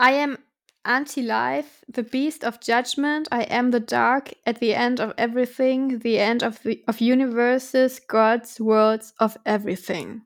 I 0.00 0.12
am 0.22 0.36
anti-life, 0.84 1.84
the 1.88 2.02
beast 2.02 2.44
of 2.44 2.58
judgment. 2.60 3.28
I 3.32 3.44
am 3.50 3.72
the 3.72 3.80
dark 3.80 4.32
at 4.46 4.60
the 4.60 4.74
end 4.74 5.00
of 5.00 5.12
everything, 5.16 6.00
the 6.00 6.18
end 6.18 6.42
of 6.42 6.62
the 6.62 6.84
of 6.86 7.00
universes, 7.00 8.00
gods, 8.06 8.60
worlds, 8.60 9.12
of 9.18 9.36
everything. 9.44 10.22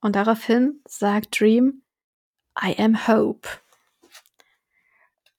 Und 0.00 0.16
daraufhin 0.16 0.80
sagt 0.86 1.40
Dream, 1.40 1.82
I 2.62 2.74
am 2.78 3.06
hope. 3.06 3.48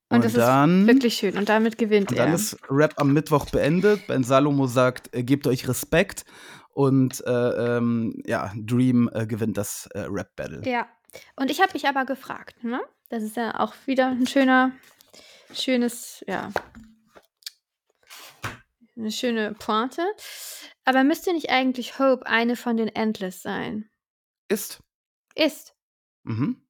Und 0.10 0.18
Und 0.18 0.26
das 0.26 0.34
dann 0.34 0.82
ist 0.82 0.88
wirklich 0.88 1.16
schön. 1.16 1.38
Und 1.38 1.50
damit 1.50 1.78
gewinnt 1.78 2.12
und 2.12 2.18
dann 2.18 2.30
er. 2.30 2.36
ist 2.36 2.58
Rap 2.70 2.94
am 2.98 3.12
Mittwoch 3.12 3.50
beendet. 3.50 4.08
Ben 4.08 4.24
Salomo 4.24 4.68
sagt, 4.68 5.14
äh, 5.14 5.24
gebt 5.24 5.48
euch 5.48 5.68
Respekt. 5.68 6.24
Und 6.70 7.26
äh, 7.26 7.32
ähm, 7.78 8.22
ja, 8.26 8.54
Dream 8.56 9.10
äh, 9.14 9.26
gewinnt 9.26 9.58
das 9.58 9.88
äh, 9.94 10.06
Rap-Battle. 10.08 10.62
Ja. 10.66 10.88
Und 11.36 11.52
ich 11.52 11.62
habe 11.62 11.74
mich 11.74 11.88
aber 11.88 12.06
gefragt, 12.06 12.64
ne? 12.64 12.80
Das 13.10 13.24
ist 13.24 13.36
ja 13.36 13.60
auch 13.60 13.74
wieder 13.86 14.10
ein 14.10 14.28
schöner, 14.28 14.72
schönes, 15.54 16.24
ja. 16.28 16.52
Eine 18.96 19.12
schöne 19.12 19.54
Pointe. 19.54 20.04
Aber 20.86 21.04
müsste 21.04 21.34
nicht 21.34 21.50
eigentlich 21.50 22.00
Hope 22.00 22.26
eine 22.26 22.56
von 22.56 22.78
den 22.78 22.88
Endless 22.88 23.42
sein? 23.42 23.90
Ist. 24.50 24.82
Ist. 25.36 25.76
Mhm. 26.24 26.62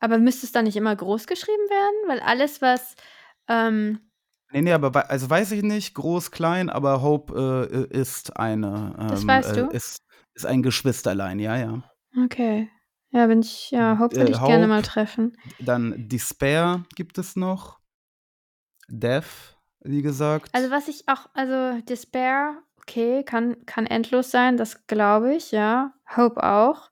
Aber 0.00 0.18
müsste 0.18 0.46
es 0.46 0.52
dann 0.52 0.64
nicht 0.64 0.76
immer 0.76 0.94
groß 0.94 1.26
geschrieben 1.26 1.68
werden? 1.70 2.08
Weil 2.08 2.20
alles, 2.20 2.60
was. 2.60 2.96
Ähm, 3.48 4.00
Nee, 4.52 4.60
nee, 4.60 4.72
aber 4.72 5.08
also 5.10 5.30
weiß 5.30 5.52
ich 5.52 5.62
nicht, 5.62 5.94
groß, 5.94 6.30
klein, 6.30 6.68
aber 6.68 7.00
Hope 7.00 7.88
äh, 7.90 7.98
ist 7.98 8.36
eine. 8.36 8.94
Ähm, 8.98 9.08
Das 9.08 9.26
weißt 9.26 9.56
äh, 9.56 9.62
du? 9.62 9.68
Ist, 9.68 10.02
ist 10.34 10.44
ein 10.44 10.62
Geschwisterlein, 10.62 11.38
ja, 11.38 11.56
ja. 11.56 11.82
okay. 12.22 12.70
Ja, 13.12 13.28
wenn 13.28 13.40
ich. 13.40 13.70
Ja, 13.70 13.98
Hope 13.98 14.14
Äh, 14.14 14.20
würde 14.20 14.32
ich 14.32 14.44
gerne 14.44 14.66
mal 14.66 14.78
Hope, 14.78 14.88
treffen. 14.88 15.38
Dann 15.58 16.08
Despair 16.08 16.84
gibt 16.96 17.16
es 17.16 17.34
noch. 17.36 17.80
Death, 18.88 19.56
wie 19.80 20.02
gesagt. 20.02 20.50
Also, 20.52 20.70
was 20.70 20.88
ich 20.88 21.08
auch. 21.08 21.28
Also, 21.32 21.80
Despair, 21.86 22.62
okay, 22.82 23.24
kann, 23.24 23.64
kann 23.66 23.86
endlos 23.86 24.30
sein, 24.30 24.56
das 24.56 24.86
glaube 24.86 25.34
ich, 25.34 25.52
ja. 25.52 25.94
Hope 26.16 26.42
auch. 26.42 26.90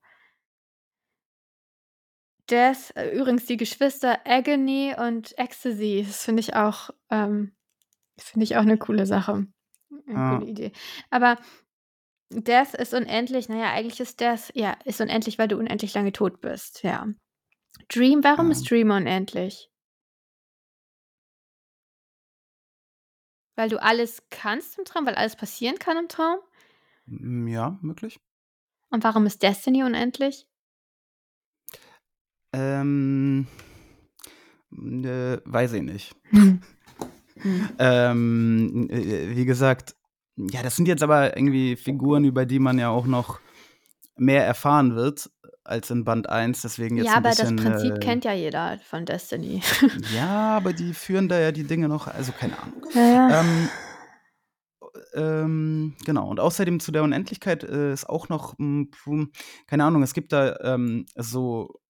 Death, 2.50 2.92
äh, 2.96 3.11
übrigens 3.16 3.46
die 3.46 3.57
Geschwister 3.57 4.18
Agony 4.26 4.94
und 4.98 5.37
Ecstasy, 5.38 6.05
das 6.07 6.24
finde 6.24 6.40
ich 6.40 6.55
auch, 6.55 6.90
ähm, 7.11 7.53
finde 8.18 8.44
ich 8.44 8.57
auch 8.57 8.62
eine 8.62 8.79
coole 8.79 9.07
Sache. 9.07 9.46
Eine 10.07 10.20
Ja. 10.20 10.38
coole 10.38 10.50
Idee. 10.50 10.72
Aber 11.11 11.38
Death 12.31 12.74
ist 12.74 12.94
unendlich. 12.94 13.48
Naja, 13.48 13.72
eigentlich 13.72 14.00
ist 14.00 14.20
Death, 14.20 14.53
ja, 14.55 14.76
ist 14.85 15.00
unendlich, 15.00 15.38
weil 15.38 15.48
du 15.48 15.59
unendlich 15.59 15.94
lange 15.94 16.12
tot 16.12 16.40
bist, 16.40 16.83
ja. 16.85 17.09
Dream, 17.88 18.24
warum 18.24 18.46
Ja. 18.46 18.53
ist 18.53 18.70
Dream 18.70 18.90
unendlich? 18.92 19.69
Weil 23.61 23.68
du 23.68 23.83
alles 23.83 24.23
kannst 24.31 24.79
im 24.79 24.87
Traum, 24.87 25.05
weil 25.05 25.16
alles 25.16 25.37
passieren 25.37 25.79
kann 25.79 25.99
im 25.99 26.09
Traum? 26.09 26.38
Ja, 27.46 27.79
möglich. 27.83 28.18
Und 28.88 29.05
warum 29.05 29.27
ist 29.27 29.42
Destiny 29.42 29.85
unendlich? 29.85 30.46
Ähm, 32.55 33.46
äh, 34.73 35.37
weiß 35.44 35.75
ich 35.75 35.83
nicht. 35.83 36.16
Hm. 37.42 37.70
Ähm, 37.79 38.90
äh, 38.90 39.35
wie 39.35 39.46
gesagt, 39.46 39.96
ja, 40.37 40.62
das 40.62 40.77
sind 40.77 40.88
jetzt 40.88 41.03
aber 41.03 41.38
irgendwie 41.38 41.75
Figuren, 41.77 42.25
über 42.25 42.44
die 42.44 42.59
man 42.59 42.79
ja 42.79 42.90
auch 42.90 43.07
noch 43.07 43.40
mehr 44.18 44.44
erfahren 44.44 44.94
wird 44.94 45.31
als 45.70 45.90
in 45.90 46.04
Band 46.04 46.28
1, 46.28 46.62
deswegen 46.62 46.96
jetzt 46.96 47.06
Ja, 47.06 47.16
aber 47.16 47.30
das 47.30 47.38
bisschen, 47.40 47.56
Prinzip 47.56 47.94
äh 47.94 47.98
kennt 47.98 48.24
ja 48.24 48.33
jeder 48.33 48.78
von 48.80 49.06
Destiny. 49.06 49.62
Ja, 50.14 50.56
aber 50.56 50.72
die 50.72 50.92
führen 50.94 51.28
da 51.28 51.38
ja 51.38 51.52
die 51.52 51.64
Dinge 51.64 51.88
noch 51.88 52.06
also, 52.09 52.33
keine 52.33 52.59
Ahnung. 52.59 52.87
Ja, 52.94 53.09
ja. 53.09 53.40
Ähm, 53.40 53.68
ähm, 55.14 55.94
genau, 56.04 56.28
und 56.28 56.40
außerdem 56.40 56.80
zu 56.80 56.92
der 56.92 57.02
Unendlichkeit, 57.02 57.62
äh, 57.64 57.92
ist 57.92 58.09
auch 58.09 58.28
noch, 58.28 58.59
hm, 58.59 58.90
hm, 59.04 59.30
keine 59.66 59.85
Ahnung, 59.85 60.02
es 60.02 60.14
gibt 60.14 60.33
da, 60.33 60.56
ähm, 60.62 61.06
so, 61.16 61.80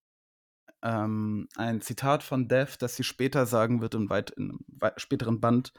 ähm, 0.83 1.49
ein 1.57 1.81
Zitat 1.81 2.23
von 2.23 2.49
Death, 2.49 2.77
das 2.81 2.97
sie 2.97 3.05
später 3.05 3.47
sagen 3.47 3.81
wird 3.81 3.95
in 3.95 4.09
weit 4.11 4.31
in 4.31 4.47
'nem 4.49 4.59
wei 4.69 4.93
späteren 4.97 5.41
Band, 5.41 5.73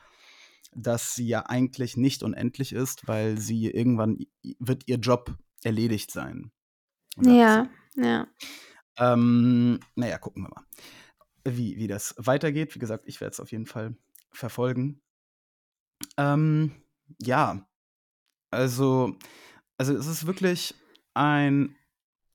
dass 0.74 1.16
sie 1.16 1.28
ja 1.28 1.46
eigentlich 1.48 1.98
nicht 1.98 2.24
unendlich 2.24 2.74
ist, 2.74 3.08
weil 3.08 3.38
sie 3.38 3.68
irgendwann 3.70 4.20
wird 4.60 4.84
ihr 4.88 4.98
Job 4.98 5.36
erledigt 5.64 6.12
sein, 6.12 6.52
Ja, 7.18 7.70
sie. 7.96 8.02
ja. 8.04 8.28
Ähm, 8.98 9.80
na 9.96 10.08
ja, 10.08 10.18
gucken 10.18 10.44
wir 10.44 10.50
mal, 10.50 10.66
wie 11.44 11.78
wie 11.78 11.88
das 11.88 12.16
weitergeht. 12.18 12.76
Wie 12.76 12.80
gesagt, 12.80 13.08
ich 13.08 13.22
werde 13.22 13.32
es 13.34 13.40
auf 13.40 13.52
jeden 13.52 13.66
Fall 13.66 13.96
verfolgen. 14.32 15.02
Ähm, 16.18 16.72
ja, 17.20 17.68
also 18.52 19.16
also, 19.78 19.96
es 19.96 20.06
ist 20.06 20.28
wirklich 20.28 20.76
ein 21.16 21.76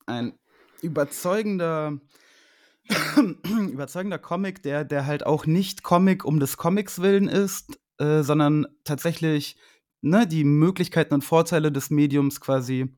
ein 0.05 0.37
überzeugender 0.81 1.99
überzeugender 3.71 4.19
Comic, 4.19 4.63
der 4.63 4.83
der 4.83 5.05
halt 5.05 5.25
auch 5.25 5.45
nicht 5.45 5.83
Comic 5.83 6.25
um 6.25 6.39
des 6.41 6.57
Comics 6.57 7.01
willen 7.01 7.29
ist, 7.29 7.79
äh, 7.99 8.21
sondern 8.21 8.67
tatsächlich, 8.83 9.57
ne, 10.01 10.27
die 10.27 10.43
Möglichkeiten 10.43 11.13
und 11.13 11.23
Vorteile 11.23 11.71
des 11.71 11.89
Mediums 11.89 12.41
quasi 12.41 12.97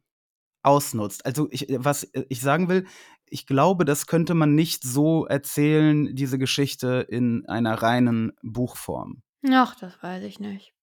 ausnutzt. 0.63 1.26
Also, 1.26 1.48
ich 1.52 1.67
was 1.69 2.08
ich 2.30 2.41
sagen 2.41 2.69
will, 2.69 2.86
ich 3.26 3.45
glaube, 3.45 3.86
das 3.86 4.08
könnte 4.08 4.34
man 4.34 4.56
nicht 4.56 4.84
so 4.84 5.26
erzählen, 5.26 6.15
diese 6.15 6.38
Geschichte 6.39 7.06
in 7.10 7.45
einer 7.48 7.82
reinen 7.82 8.34
Buchform. 8.41 9.22
Ach, 9.50 9.76
das 9.76 10.02
weiß 10.02 10.24
ich 10.24 10.39
nicht. 10.39 10.74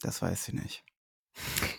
Das 0.00 0.22
weiß 0.22 0.44
sie 0.44 0.54
nicht. 0.54 0.84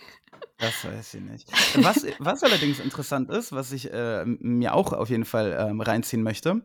Das 0.58 0.84
weiß 0.84 1.12
sie 1.12 1.20
nicht. 1.22 1.50
Was 1.82 2.06
was 2.18 2.42
allerdings 2.42 2.80
interessant 2.80 3.30
ist, 3.30 3.50
was 3.50 3.72
ich, 3.72 3.90
äh, 3.94 4.26
mir 4.26 4.74
auch 4.74 4.92
auf 4.92 5.08
jeden 5.08 5.24
Fall, 5.24 5.56
ähm, 5.58 5.80
reinziehen 5.80 6.22
möchte 6.22 6.60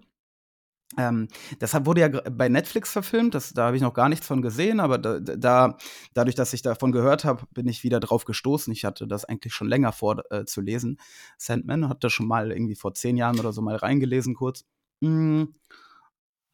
Ähm, 0.98 1.28
deshalb 1.60 1.86
wurde 1.86 2.02
ja 2.02 2.08
bei 2.08 2.48
Netflix 2.48 2.92
verfilmt, 2.92 3.34
das, 3.34 3.54
da 3.54 3.68
habe 3.68 3.76
ich 3.76 3.82
noch 3.82 3.94
gar 3.94 4.08
nichts 4.08 4.28
von 4.28 4.42
gesehen, 4.42 4.80
aber 4.80 4.98
da, 4.98 5.20
da, 5.20 5.78
dadurch, 6.14 6.36
dass 6.36 6.54
ich 6.54 6.62
davon 6.62 6.92
gehört 6.92 7.26
habe, 7.26 7.44
bin 7.52 7.68
ich 7.68 7.84
wieder 7.84 8.00
drauf 8.00 8.26
gestoßen. 8.26 8.72
Ich 8.72 8.86
hatte 8.86 9.08
das 9.08 9.26
eigentlich 9.26 9.54
schon 9.54 9.68
länger 9.68 9.92
vor 9.92 10.24
äh, 10.32 10.46
zu 10.46 10.62
lesen. 10.62 11.00
Sandman 11.38 11.90
hat 11.90 12.04
das 12.04 12.14
schon 12.14 12.28
mal 12.28 12.52
irgendwie 12.52 12.76
vor 12.76 12.94
zehn 12.94 13.18
Jahren 13.18 13.40
oder 13.40 13.52
so 13.52 13.62
mal 13.62 13.76
reingelesen 13.76 14.36
kurz. 14.36 14.66
Mm. 15.02 15.46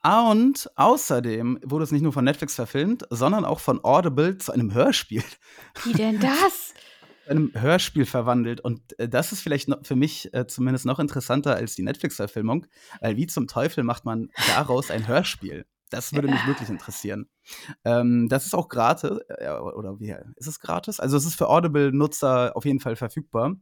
Ah, 0.03 0.31
Und 0.31 0.67
außerdem 0.77 1.59
wurde 1.63 1.83
es 1.83 1.91
nicht 1.91 2.01
nur 2.01 2.11
von 2.11 2.25
Netflix 2.25 2.55
verfilmt, 2.55 3.05
sondern 3.11 3.45
auch 3.45 3.59
von 3.59 3.83
Audible 3.83 4.39
zu 4.39 4.51
einem 4.51 4.73
Hörspiel 4.73 5.23
Wie 5.83 5.93
denn 5.93 6.19
das? 6.19 6.73
einem 7.31 7.51
Hörspiel 7.53 8.05
verwandelt. 8.05 8.61
Und 8.61 8.97
äh, 8.99 9.09
das 9.09 9.31
ist 9.31 9.41
vielleicht 9.41 9.67
noch, 9.67 9.83
für 9.83 9.95
mich 9.95 10.33
äh, 10.33 10.45
zumindest 10.47 10.85
noch 10.85 10.99
interessanter 10.99 11.55
als 11.55 11.75
die 11.75 11.83
Netflix-Verfilmung, 11.83 12.67
weil 12.99 13.17
wie 13.17 13.27
zum 13.27 13.47
Teufel 13.47 13.83
macht 13.83 14.05
man 14.05 14.29
daraus 14.47 14.91
ein 14.91 15.07
Hörspiel? 15.07 15.65
Das 15.89 16.13
würde 16.13 16.29
mich 16.29 16.47
wirklich 16.47 16.69
interessieren. 16.69 17.29
Ähm, 17.83 18.29
das 18.29 18.45
ist 18.45 18.55
auch 18.55 18.69
gratis, 18.69 19.19
äh, 19.27 19.49
oder 19.51 19.99
wie 19.99 20.15
ist 20.37 20.47
es 20.47 20.61
gratis? 20.61 21.01
Also 21.01 21.17
es 21.17 21.25
ist 21.25 21.35
für 21.35 21.49
Audible-Nutzer 21.49 22.55
auf 22.55 22.63
jeden 22.63 22.79
Fall 22.79 22.95
verfügbar. 22.95 23.55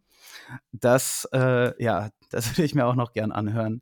Das, 0.71 1.27
äh, 1.34 1.84
ja, 1.84 2.10
das 2.29 2.49
würde 2.51 2.63
ich 2.65 2.75
mir 2.75 2.86
auch 2.86 2.95
noch 2.95 3.13
gern 3.13 3.32
anhören. 3.32 3.82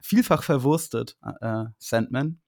Vielfach 0.00 0.42
verwurstet, 0.42 1.16
äh, 1.40 1.64
Sandman. 1.78 2.40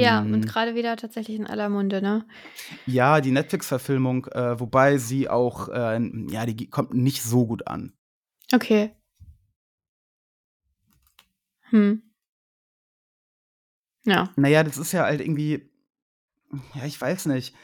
Ja, 0.00 0.20
und 0.20 0.46
gerade 0.46 0.74
wieder 0.74 0.96
tatsächlich 0.96 1.36
in 1.36 1.46
aller 1.46 1.68
Munde, 1.68 2.00
ne? 2.00 2.26
Ja, 2.86 3.20
die 3.20 3.30
Netflix-Verfilmung, 3.30 4.26
äh, 4.26 4.58
wobei 4.58 4.96
sie 4.98 5.28
auch, 5.28 5.68
äh, 5.68 6.00
ja, 6.28 6.46
die 6.46 6.70
kommt 6.70 6.94
nicht 6.94 7.22
so 7.22 7.46
gut 7.46 7.66
an. 7.66 7.92
Okay. 8.52 8.94
Hm. 11.70 12.02
Ja. 14.04 14.30
Naja, 14.36 14.64
das 14.64 14.78
ist 14.78 14.92
ja 14.92 15.04
halt 15.04 15.20
irgendwie, 15.20 15.70
ja, 16.74 16.84
ich 16.84 17.00
weiß 17.00 17.26
nicht. 17.26 17.54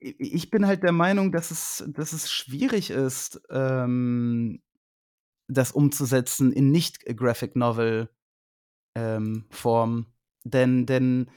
Ich 0.00 0.50
bin 0.50 0.66
halt 0.66 0.82
der 0.82 0.92
Meinung, 0.92 1.32
dass 1.32 1.50
es, 1.50 1.84
dass 1.86 2.12
es 2.12 2.30
schwierig 2.30 2.90
ist, 2.90 3.40
ähm, 3.50 4.60
das 5.48 5.72
umzusetzen 5.72 6.52
in 6.52 6.70
nicht-Graphic 6.70 7.56
Novel 7.56 8.10
ähm, 8.94 9.46
Form. 9.50 10.06
Denn, 10.44 10.84
denn 10.84 11.30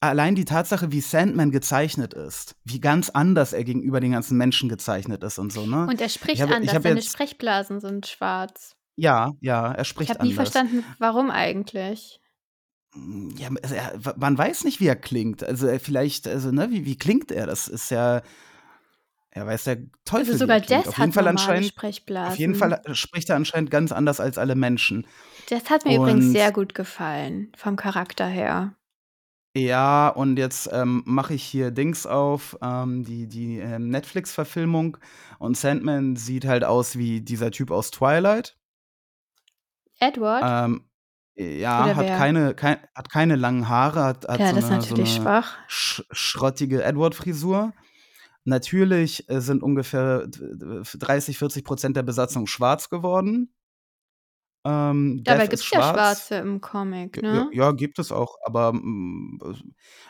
allein 0.00 0.34
die 0.34 0.44
Tatsache, 0.44 0.92
wie 0.92 1.00
Sandman 1.00 1.50
gezeichnet 1.50 2.14
ist, 2.14 2.56
wie 2.64 2.80
ganz 2.80 3.10
anders 3.10 3.52
er 3.52 3.64
gegenüber 3.64 4.00
den 4.00 4.12
ganzen 4.12 4.36
Menschen 4.36 4.68
gezeichnet 4.68 5.22
ist 5.22 5.38
und 5.38 5.52
so, 5.52 5.66
ne? 5.66 5.86
Und 5.86 6.00
er 6.00 6.08
spricht 6.08 6.36
ich 6.36 6.42
anders, 6.42 6.70
seine 6.82 6.94
jetzt- 6.96 7.12
Sprechblasen 7.12 7.80
sind 7.80 8.06
schwarz. 8.06 8.74
Ja, 8.96 9.32
ja, 9.40 9.72
er 9.72 9.82
Ich 9.82 9.88
spricht 9.88 10.10
habe 10.10 10.22
nie 10.24 10.30
anders. 10.32 10.50
verstanden, 10.50 10.84
warum 10.98 11.30
eigentlich. 11.30 12.20
Ja, 13.38 13.48
also 13.62 13.74
er, 13.74 14.14
man 14.18 14.36
weiß 14.36 14.64
nicht, 14.64 14.80
wie 14.80 14.86
er 14.86 14.96
klingt. 14.96 15.42
Also 15.42 15.66
er 15.66 15.80
vielleicht, 15.80 16.28
also 16.28 16.50
ne, 16.52 16.70
wie, 16.70 16.84
wie 16.84 16.96
klingt 16.98 17.30
er? 17.32 17.46
Das 17.46 17.68
ist 17.68 17.90
ja, 17.90 18.20
er 19.30 19.46
weiß 19.46 19.64
der 19.64 19.76
Teufel. 20.04 20.18
Also 20.18 20.32
wie 20.34 20.38
sogar 20.38 20.56
er. 20.58 20.60
Death 20.66 20.88
Auf 20.88 20.98
jeden 20.98 21.08
hat 21.08 21.14
Fall 21.14 21.28
anscheinend, 21.28 21.66
Sprechblasen. 21.68 22.32
auf 22.32 22.38
jeden 22.38 22.54
Fall 22.54 22.82
spricht 22.92 23.30
er 23.30 23.36
anscheinend 23.36 23.70
ganz 23.70 23.92
anders 23.92 24.20
als 24.20 24.36
alle 24.36 24.56
Menschen. 24.56 25.06
Das 25.48 25.70
hat 25.70 25.86
mir 25.86 25.96
übrigens 25.96 26.26
Und- 26.26 26.32
sehr 26.32 26.52
gut 26.52 26.74
gefallen, 26.74 27.50
vom 27.56 27.76
Charakter 27.76 28.26
her. 28.26 28.74
Ja, 29.54 30.08
und 30.08 30.38
jetzt 30.38 30.70
ähm, 30.72 31.02
mache 31.04 31.34
ich 31.34 31.42
hier 31.44 31.70
Dings 31.70 32.06
auf, 32.06 32.56
ähm, 32.62 33.04
die, 33.04 33.26
die 33.26 33.58
ähm, 33.58 33.90
Netflix-Verfilmung. 33.90 34.96
Und 35.38 35.58
Sandman 35.58 36.16
sieht 36.16 36.46
halt 36.46 36.64
aus 36.64 36.96
wie 36.96 37.20
dieser 37.20 37.50
Typ 37.50 37.70
aus 37.70 37.90
Twilight. 37.90 38.56
Edward? 40.00 40.42
Ähm, 40.42 40.88
ja, 41.34 41.84
Oder 41.84 41.96
hat 41.96 42.06
wer? 42.06 42.16
keine, 42.16 42.54
kein, 42.54 42.78
hat 42.94 43.10
keine 43.10 43.36
langen 43.36 43.68
Haare, 43.68 44.04
hat, 44.04 44.26
hat 44.28 44.40
ja, 44.40 44.48
so 44.48 44.56
eine, 44.56 44.62
so 44.62 44.68
natürlich 44.70 45.16
eine 45.16 45.22
schwach. 45.22 45.58
sch 45.68 46.02
schrottige 46.10 46.82
Edward-Frisur. 46.82 47.72
Natürlich 48.44 49.28
äh, 49.28 49.40
sind 49.40 49.62
ungefähr 49.62 50.26
d- 50.26 50.82
30, 50.98 51.38
40 51.38 51.64
Prozent 51.64 51.96
der 51.96 52.02
Besatzung 52.02 52.46
schwarz 52.46 52.88
geworden. 52.88 53.52
Ähm, 54.64 55.22
Dabei 55.24 55.46
gibt 55.48 55.54
es 55.62 55.70
ja 55.70 55.78
schwarz. 55.80 55.96
Schwarze 56.28 56.34
im 56.36 56.60
Comic, 56.60 57.20
ne? 57.20 57.48
Ja, 57.52 57.64
ja, 57.66 57.72
gibt 57.72 57.98
es 57.98 58.12
auch, 58.12 58.36
aber, 58.44 58.72
mm, 58.72 59.38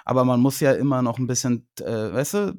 aber 0.05 0.25
man 0.25 0.41
muss 0.41 0.61
ja 0.61 0.73
immer 0.73 1.01
noch 1.01 1.19
ein 1.19 1.27
bisschen, 1.27 1.67
äh, 1.81 2.13
weißt 2.13 2.35
du, 2.35 2.55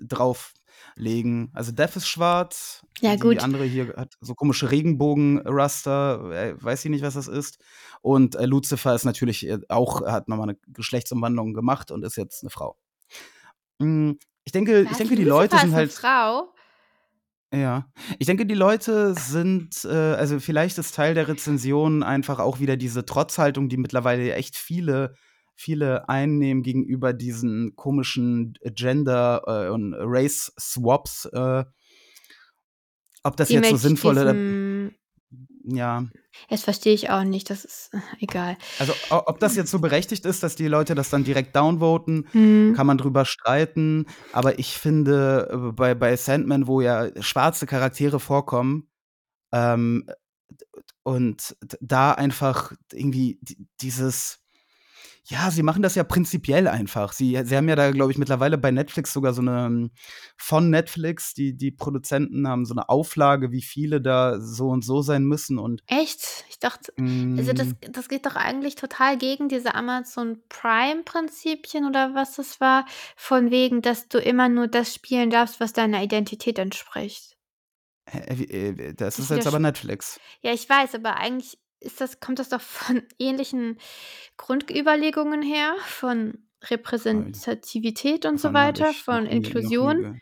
drauflegen. 0.00 1.50
Also 1.52 1.72
Death 1.72 1.96
ist 1.96 2.08
schwarz, 2.08 2.84
Ja, 3.00 3.14
die 3.14 3.20
gut. 3.20 3.42
andere 3.42 3.64
hier 3.64 3.94
hat 3.96 4.14
so 4.20 4.34
komische 4.34 4.70
Regenbogen-Raster, 4.70 6.30
äh, 6.32 6.62
weiß 6.62 6.84
ich 6.84 6.90
nicht, 6.90 7.02
was 7.04 7.14
das 7.14 7.28
ist. 7.28 7.58
Und 8.02 8.34
äh, 8.36 8.46
Lucifer 8.46 8.94
ist 8.94 9.04
natürlich 9.04 9.46
äh, 9.48 9.58
auch, 9.68 10.02
hat 10.06 10.28
nochmal 10.28 10.50
eine 10.50 10.58
Geschlechtsumwandlung 10.68 11.54
gemacht 11.54 11.90
und 11.90 12.04
ist 12.04 12.16
jetzt 12.16 12.42
eine 12.42 12.50
Frau. 12.50 12.76
Mm, 13.78 14.12
Ich 14.44 14.52
denke, 14.52 14.82
ich 14.82 14.90
Was? 14.90 14.98
denke, 14.98 15.16
die 15.16 15.24
Lucifer 15.24 15.40
Leute 15.42 15.58
sind 15.58 15.74
halt. 15.74 15.92
Frau? 15.92 16.53
Ja, 17.54 17.86
ich 18.18 18.26
denke, 18.26 18.46
die 18.46 18.54
Leute 18.54 19.14
sind, 19.14 19.84
äh, 19.84 19.88
also 19.88 20.40
vielleicht 20.40 20.78
ist 20.78 20.94
Teil 20.94 21.14
der 21.14 21.28
Rezension 21.28 22.02
einfach 22.02 22.38
auch 22.38 22.60
wieder 22.60 22.76
diese 22.76 23.04
Trotzhaltung, 23.04 23.68
die 23.68 23.76
mittlerweile 23.76 24.32
echt 24.34 24.56
viele, 24.56 25.14
viele 25.54 26.08
einnehmen 26.08 26.62
gegenüber 26.62 27.12
diesen 27.12 27.76
komischen 27.76 28.54
Gender- 28.74 29.42
äh, 29.46 29.70
und 29.70 29.94
Race-Swaps. 29.96 31.26
Äh, 31.32 31.64
ob 33.22 33.36
das 33.36 33.48
Die 33.48 33.54
jetzt 33.54 33.70
so 33.70 33.76
sinnvolle, 33.76 34.34
ja, 35.66 36.04
das 36.50 36.62
verstehe 36.62 36.92
ich 36.94 37.10
auch 37.10 37.24
nicht, 37.24 37.48
das 37.50 37.64
ist 37.64 37.90
äh, 37.94 37.98
egal. 38.20 38.56
also 38.78 38.92
ob 39.10 39.38
das 39.40 39.56
jetzt 39.56 39.70
so 39.70 39.78
berechtigt 39.78 40.24
ist, 40.26 40.42
dass 40.42 40.56
die 40.56 40.68
Leute 40.68 40.94
das 40.94 41.10
dann 41.10 41.24
direkt 41.24 41.56
downvoten, 41.56 42.28
Hm. 42.32 42.74
kann 42.76 42.86
man 42.86 42.98
drüber 42.98 43.24
streiten. 43.24 44.06
Aber 44.32 44.58
ich 44.58 44.76
finde, 44.78 45.48
äh, 45.50 45.72
bei, 45.72 45.94
bei 45.94 46.16
Sandman, 46.16 46.66
wo 46.66 46.80
ja 46.80 47.08
schwarze 47.22 47.66
Charaktere 47.66 48.20
vorkommen, 48.20 48.88
ähm, 49.52 50.06
und 51.02 51.56
da 51.80 52.12
einfach 52.12 52.72
irgendwie 52.92 53.38
di- 53.42 53.66
dieses, 53.80 54.38
ja, 55.26 55.50
sie 55.50 55.62
machen 55.62 55.82
das 55.82 55.94
ja 55.94 56.04
prinzipiell 56.04 56.68
einfach. 56.68 57.12
Sie, 57.12 57.40
sie 57.44 57.56
haben 57.56 57.68
ja 57.68 57.76
da, 57.76 57.90
glaube 57.92 58.12
ich, 58.12 58.18
mittlerweile 58.18 58.58
bei 58.58 58.70
Netflix 58.70 59.12
sogar 59.12 59.32
so 59.32 59.40
eine, 59.40 59.66
ähm, 59.66 59.90
von 60.36 60.68
Netflix, 60.68 61.32
die, 61.32 61.56
die 61.56 61.70
Produzenten 61.70 62.46
haben 62.46 62.66
so 62.66 62.74
eine 62.74 62.90
Auflage, 62.90 63.50
wie 63.50 63.62
viele 63.62 64.02
da 64.02 64.38
so 64.38 64.68
und 64.68 64.84
so 64.84 65.00
sein 65.00 65.24
müssen. 65.24 65.58
Und 65.58 65.82
Echt? 65.86 66.44
Ich 66.50 66.58
dachte, 66.58 66.92
also 66.98 67.54
das, 67.54 67.68
mm, 67.68 67.92
das 67.92 68.08
geht 68.08 68.26
doch 68.26 68.36
eigentlich 68.36 68.74
total 68.74 69.16
gegen 69.16 69.48
diese 69.48 69.74
Amazon 69.74 70.42
Prime-Prinzipien 70.50 71.86
oder 71.86 72.14
was 72.14 72.36
das 72.36 72.60
war, 72.60 72.84
von 73.16 73.50
wegen, 73.50 73.80
dass 73.80 74.08
du 74.08 74.18
immer 74.18 74.50
nur 74.50 74.68
das 74.68 74.92
spielen 74.92 75.30
darfst, 75.30 75.58
was 75.58 75.72
deiner 75.72 76.02
Identität 76.02 76.58
entspricht. 76.58 77.38
äh, 78.12 78.92
das 78.92 79.16
Das 79.16 79.18
ist 79.20 79.30
jetzt 79.30 79.46
aber 79.46 79.58
Netflix. 79.58 80.20
Ja, 80.42 80.52
ich 80.52 80.68
weiß, 80.68 80.94
aber 80.96 81.16
eigentlich 81.16 81.56
ist 81.84 82.00
das, 82.00 82.20
kommt 82.20 82.38
das 82.38 82.48
doch 82.48 82.60
von 82.60 83.02
ähnlichen 83.18 83.78
Grundüberlegungen 84.36 85.42
her, 85.42 85.74
von 85.86 86.38
Repräsentativität 86.64 88.26
und 88.26 88.40
so 88.40 88.52
weiter, 88.52 88.92
von 88.94 89.26
Inklusion. 89.26 90.20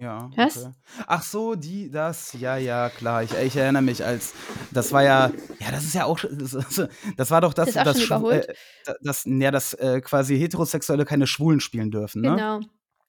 Ja, 0.00 0.30
Was? 0.36 0.58
okay. 0.58 0.72
Ach 1.08 1.22
so, 1.24 1.56
die, 1.56 1.90
das, 1.90 2.32
ja, 2.34 2.56
ja, 2.56 2.88
klar. 2.88 3.24
Ich, 3.24 3.32
ich 3.32 3.56
erinnere 3.56 3.82
mich 3.82 4.04
als, 4.04 4.32
das 4.70 4.92
war 4.92 5.02
ja, 5.02 5.32
ja, 5.58 5.72
das 5.72 5.82
ist 5.84 5.94
ja 5.94 6.04
auch, 6.04 6.20
das, 6.20 6.50
das- 6.76 6.88
das 7.16 7.30
war 7.32 7.40
doch 7.40 7.52
das, 7.52 7.72
das, 7.72 8.00
überholt? 8.00 8.48
äh, 8.48 8.94
das, 9.02 9.24
ja, 9.26 9.50
dass 9.50 9.74
äh, 9.74 10.00
quasi 10.00 10.38
Heterosexuelle 10.38 11.04
keine 11.04 11.26
Schwulen 11.26 11.58
spielen 11.58 11.90
dürfen, 11.90 12.22
ne? 12.22 12.30
Genau. 12.30 12.60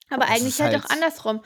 Aber 0.09 0.25
Das 0.25 0.29
eigentlich 0.31 0.59
halt, 0.61 0.73
halt- 0.73 0.85
auch 0.85 0.89
andersrum. 0.89 1.43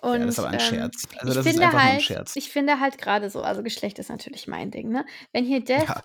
Und, 0.00 0.12
ja, 0.20 0.26
das 0.26 0.28
ist 0.34 0.38
aber 0.38 0.48
ein 0.48 0.54
ähm, 0.54 0.60
Scherz. 0.60 1.02
Also 1.18 1.28
ich 1.30 1.34
das 1.36 1.46
ist 1.46 1.52
finde 1.52 1.66
ein 1.68 1.82
halt, 1.82 2.02
Scherz. 2.02 2.36
ich 2.36 2.50
finde 2.50 2.80
halt 2.80 2.98
gerade 2.98 3.30
so, 3.30 3.42
also 3.42 3.62
Geschlecht 3.62 3.98
ist 3.98 4.10
natürlich 4.10 4.46
mein 4.46 4.70
Ding, 4.70 4.88
ne? 4.90 5.04
Wenn 5.32 5.44
hier 5.44 5.60
Death, 5.64 5.88
Ja. 5.88 6.02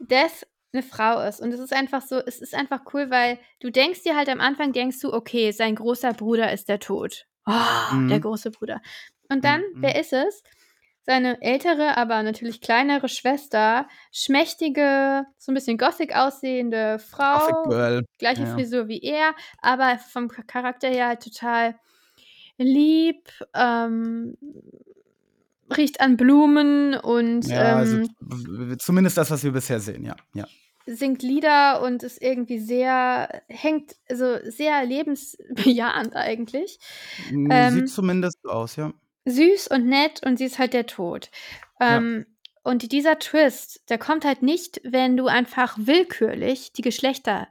Death 0.00 0.46
eine 0.72 0.82
Frau 0.82 1.20
ist 1.20 1.40
und 1.40 1.52
es 1.52 1.60
ist 1.60 1.72
einfach 1.72 2.00
so, 2.02 2.16
es 2.18 2.40
ist 2.40 2.54
einfach 2.54 2.80
cool, 2.94 3.10
weil 3.10 3.38
du 3.60 3.70
denkst 3.70 4.02
dir 4.04 4.16
halt 4.16 4.28
am 4.30 4.40
Anfang, 4.40 4.72
denkst 4.72 5.00
du, 5.00 5.12
okay, 5.12 5.50
sein 5.52 5.74
großer 5.74 6.14
Bruder 6.14 6.50
ist 6.52 6.68
der 6.68 6.78
Tod. 6.80 7.26
Oh, 7.46 7.50
der 8.08 8.18
Mhm. 8.18 8.20
große 8.22 8.50
Bruder. 8.52 8.80
Und 9.28 9.44
dann, 9.44 9.60
Mhm. 9.74 9.82
wer 9.82 10.00
ist 10.00 10.12
es? 10.12 10.42
Seine 11.04 11.42
ältere, 11.42 11.96
aber 11.96 12.22
natürlich 12.22 12.60
kleinere 12.60 13.08
Schwester, 13.08 13.88
schmächtige, 14.12 15.24
so 15.36 15.50
ein 15.50 15.54
bisschen 15.54 15.76
gothic 15.76 16.14
aussehende 16.16 17.00
Frau, 17.00 17.48
gleiche 18.18 18.42
Ja. 18.44 18.54
Frisur 18.54 18.86
wie 18.86 19.00
er, 19.02 19.34
aber 19.60 19.98
vom 19.98 20.30
Cha- 20.30 20.42
Charakter 20.42 20.88
her 20.88 21.08
halt 21.08 21.24
total 21.24 21.74
lieb, 22.56 23.28
ähm, 23.54 24.36
riecht 25.76 26.00
an 26.00 26.16
Blumen 26.16 26.94
und 26.94 27.46
Ja, 27.48 27.76
also 27.76 27.96
ähm, 27.96 28.08
w- 28.20 28.76
zumindest 28.76 29.16
das, 29.16 29.30
was 29.30 29.42
wir 29.42 29.52
bisher 29.52 29.80
sehen, 29.80 30.04
ja. 30.04 30.14
ja. 30.34 30.46
singt 30.86 31.22
Lieder 31.22 31.82
und 31.82 32.02
ist 32.02 32.20
irgendwie 32.22 32.58
sehr, 32.58 33.42
hängt, 33.48 33.96
also 34.08 34.38
sehr 34.44 34.84
lebensbejahend 34.84 36.14
eigentlich. 36.14 36.78
Mm, 37.30 37.50
Ähm, 37.50 37.70
Sieht 37.72 37.88
zumindest 37.88 38.38
so 38.42 38.50
aus, 38.50 38.76
ja. 38.76 38.92
Süß 39.24 39.68
und 39.68 39.86
nett 39.86 40.24
und 40.26 40.36
sie 40.38 40.44
ist 40.46 40.58
halt 40.58 40.72
der 40.72 40.86
Tod. 40.86 41.30
Ja. 41.80 41.98
Ähm, 41.98 42.26
und 42.64 42.92
dieser 42.92 43.18
Twist, 43.18 43.82
der 43.90 43.98
kommt 43.98 44.24
halt 44.24 44.42
nicht, 44.42 44.80
wenn 44.84 45.16
du 45.16 45.26
einfach 45.26 45.76
willkürlich 45.78 46.72
die 46.72 46.82
Geschlechter 46.82 47.48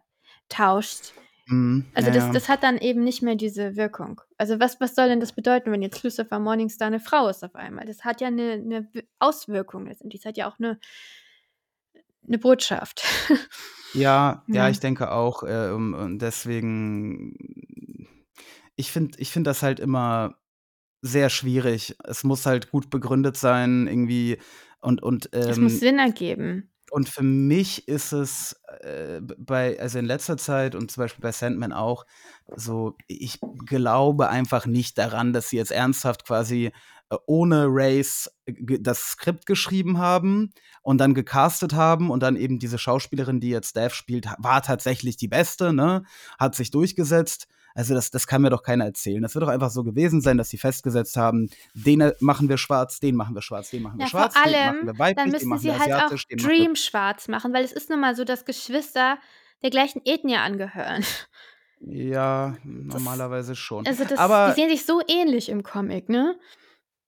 tauscht. 0.47 1.13
Mhm, 1.47 1.85
Also 1.93 2.09
ja, 2.09 2.15
das, 2.15 2.23
ja. 2.27 2.31
das 2.31 2.47
hat 2.49 2.63
dann 2.63 2.77
eben 2.77 3.03
nicht 3.03 3.21
mehr 3.21 3.35
diese 3.35 3.75
Wirkung. 3.75 4.21
Also 4.37 4.59
was, 4.59 4.79
was 4.79 4.95
soll 4.95 5.09
denn 5.09 5.19
das 5.19 5.33
bedeuten, 5.33 5.71
wenn 5.71 5.81
jetzt 5.81 6.01
Lucifer 6.03 6.39
Morningstar 6.39 6.87
eine 6.87 6.99
Frau 7.01 7.27
ist 7.27 7.43
auf 7.43 7.55
einmal? 7.55 7.85
Das 7.85 8.05
hat 8.05 8.21
ja 8.21 8.27
eine, 8.27 8.53
eine 8.53 8.87
Auswirkung 9.19 9.85
letztendlich. 9.87 10.21
Das 10.21 10.29
hat 10.29 10.37
ja 10.37 10.47
auch 10.49 10.59
eine, 10.59 10.79
eine 12.27 12.37
Botschaft. 12.37 13.03
Ja, 13.93 14.45
ja, 14.47 14.55
Ja. 14.55 14.69
ich 14.69 14.79
denke 14.79 15.11
auch. 15.11 15.43
Äh, 15.43 15.71
und 15.71 16.19
deswegen, 16.19 18.07
ich 18.77 18.89
finde 18.89 19.19
ich 19.19 19.31
find 19.31 19.45
das 19.45 19.63
halt 19.63 19.81
immer 19.81 20.37
sehr 21.01 21.29
schwierig. 21.29 21.95
Es 22.03 22.23
muss 22.23 22.45
halt 22.45 22.71
gut 22.71 22.89
begründet 22.89 23.37
sein, 23.37 23.87
irgendwie. 23.87 24.37
Und, 24.81 25.01
und, 25.03 25.31
Es 25.33 25.57
muss 25.57 25.73
ähm, 25.73 25.79
Sinn 25.79 25.99
ergeben. 25.99 26.69
und 26.91 27.07
für 27.07 27.23
mich 27.23 27.87
ist 27.87 28.11
es 28.13 28.59
äh, 28.81 29.21
bei, 29.37 29.79
also 29.79 29.99
in 29.99 30.05
letzter 30.05 30.37
Zeit 30.37 30.75
und 30.75 30.89
zum 30.91 31.03
Beispiel 31.03 31.21
bei 31.21 31.31
Sandman 31.31 31.71
auch, 31.71 32.05
so, 32.55 32.95
ich 33.07 33.39
glaube 33.65 34.29
einfach 34.29 34.65
nicht 34.65 34.97
daran, 34.97 35.33
dass 35.33 35.49
sie 35.49 35.57
jetzt 35.57 35.71
ernsthaft 35.71 36.25
quasi 36.25 36.71
äh, 37.11 37.17
ohne 37.27 37.67
Race 37.69 38.31
das 38.47 39.11
Skript 39.11 39.45
geschrieben 39.45 39.97
haben 39.99 40.51
und 40.81 40.97
dann 40.97 41.13
gecastet 41.13 41.73
haben 41.73 42.09
und 42.09 42.23
dann 42.23 42.35
eben 42.35 42.57
diese 42.57 42.77
Schauspielerin, 42.77 43.39
die 43.39 43.49
jetzt 43.49 43.75
Dev 43.75 43.93
spielt, 43.93 44.27
war 44.39 44.61
tatsächlich 44.61 45.17
die 45.17 45.27
beste, 45.27 45.73
ne? 45.73 46.03
Hat 46.39 46.55
sich 46.55 46.71
durchgesetzt. 46.71 47.47
Also 47.73 47.93
das, 47.93 48.11
das 48.11 48.27
kann 48.27 48.41
mir 48.41 48.49
doch 48.49 48.63
keiner 48.63 48.85
erzählen. 48.85 49.21
Das 49.21 49.35
wird 49.35 49.43
doch 49.43 49.49
einfach 49.49 49.69
so 49.69 49.83
gewesen 49.83 50.21
sein, 50.21 50.37
dass 50.37 50.49
sie 50.49 50.57
festgesetzt 50.57 51.17
haben, 51.17 51.49
den 51.73 52.01
äh, 52.01 52.13
machen 52.19 52.49
wir 52.49 52.57
schwarz, 52.57 52.99
den 52.99 53.15
machen 53.15 53.35
wir 53.35 53.41
schwarz, 53.41 53.69
den 53.69 53.83
machen 53.83 53.99
wir 53.99 54.05
Ja, 54.05 54.09
vor 54.09 54.19
schwarz, 54.21 54.33
den 54.33 54.51
machen 54.51 54.55
allem, 54.55 54.87
wir 54.87 54.99
weiblich, 54.99 55.15
dann 55.15 55.25
den 55.25 55.31
müssen 55.33 55.49
machen 55.49 55.59
sie 55.59 55.67
wir 55.67 55.79
halt 55.79 55.93
auch 55.93 56.17
Dream 56.37 56.75
schwarz 56.75 57.27
machen, 57.27 57.53
weil 57.53 57.63
es 57.63 57.71
ist 57.71 57.89
nun 57.89 57.99
mal 57.99 58.15
so, 58.15 58.23
dass 58.23 58.45
Geschwister 58.45 59.17
der 59.63 59.69
gleichen 59.69 60.01
Ethnie 60.05 60.37
angehören. 60.37 61.03
Ja, 61.83 62.57
normalerweise 62.63 63.55
schon. 63.55 63.87
Also 63.87 64.03
das, 64.03 64.19
Aber 64.19 64.49
die 64.49 64.61
sehen 64.61 64.69
sich 64.69 64.85
so 64.85 65.01
ähnlich 65.07 65.49
im 65.49 65.63
Comic, 65.63 66.09
ne? 66.09 66.37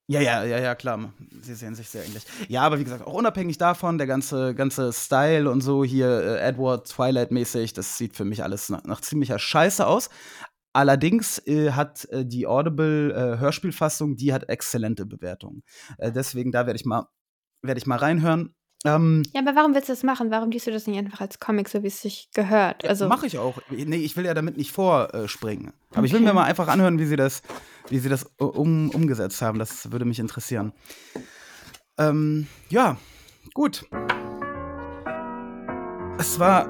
ja, 0.08 0.20
ja, 0.20 0.44
ja, 0.44 0.58
ja, 0.60 0.76
klar. 0.76 1.14
Sie 1.42 1.54
sehen 1.54 1.76
sich 1.76 1.90
sehr 1.90 2.04
ähnlich. 2.06 2.24
Ja, 2.48 2.64
aber 2.64 2.80
wie 2.80 2.84
gesagt, 2.84 3.06
auch 3.06 3.14
unabhängig 3.14 3.58
davon, 3.58 3.98
der 3.98 4.08
ganze, 4.08 4.54
ganze 4.56 4.92
Style 4.92 5.50
und 5.50 5.62
so 5.62 5.84
hier, 5.84 6.08
äh, 6.08 6.40
Edward 6.40 6.88
Twilight-mäßig, 6.88 7.74
das 7.74 7.98
sieht 7.98 8.16
für 8.16 8.26
mich 8.26 8.44
alles 8.44 8.70
nach, 8.70 8.84
nach 8.84 9.02
ziemlicher 9.02 9.40
Scheiße 9.40 9.86
aus. 9.86 10.10
Allerdings 10.74 11.38
äh, 11.48 11.72
hat 11.72 12.06
äh, 12.10 12.26
die 12.26 12.48
Audible-Hörspielfassung, 12.48 14.16
die 14.16 14.34
hat 14.34 14.50
exzellente 14.50 15.06
Bewertungen. 15.06 15.64
Äh, 16.00 16.12
deswegen, 16.12 16.52
da 16.52 16.66
werde 16.66 16.78
ich 16.78 16.86
mal, 16.86 17.08
werde 17.62 17.78
ich 17.80 17.86
mal 17.86 17.98
reinhören. 18.00 18.56
Ähm, 18.86 19.24
Ja, 19.34 19.42
aber 19.42 19.56
warum 19.56 19.74
willst 19.76 19.88
du 19.88 19.94
das 19.94 20.04
machen? 20.04 20.30
Warum 20.32 20.50
liest 20.52 20.68
du 20.68 20.72
das 20.72 20.88
nicht 20.88 20.98
einfach 20.98 21.22
als 21.22 21.40
Comic, 21.40 21.70
so 21.70 21.84
wie 21.84 21.88
es 21.88 22.02
sich 22.02 22.30
gehört? 22.34 22.84
Also, 22.86 23.08
Mache 23.08 23.28
ich 23.28 23.38
auch. 23.38 23.60
Nee, 23.70 23.98
ich 23.98 24.18
will 24.18 24.26
ja 24.26 24.34
damit 24.34 24.58
nicht 24.58 24.72
vorspringen. 24.72 25.72
Aber 25.94 26.06
ich 26.06 26.12
will 26.12 26.20
Okay. 26.20 26.28
mir 26.28 26.34
mal 26.34 26.44
einfach 26.44 26.68
anhören, 26.68 27.00
wie 27.00 27.06
sie 27.06 27.16
das, 27.16 27.44
wie 27.90 28.00
sie 28.00 28.10
das 28.10 28.26
äh, 28.40 28.44
um, 28.44 28.90
umgesetzt 28.90 29.42
haben. 29.42 29.60
Das 29.60 29.92
würde 29.92 30.06
mich 30.06 30.20
interessieren. 30.20 30.74
Ähm, 31.98 32.48
ja, 32.70 32.98
gut. 33.54 33.86
Es 36.18 36.40
war 36.40 36.68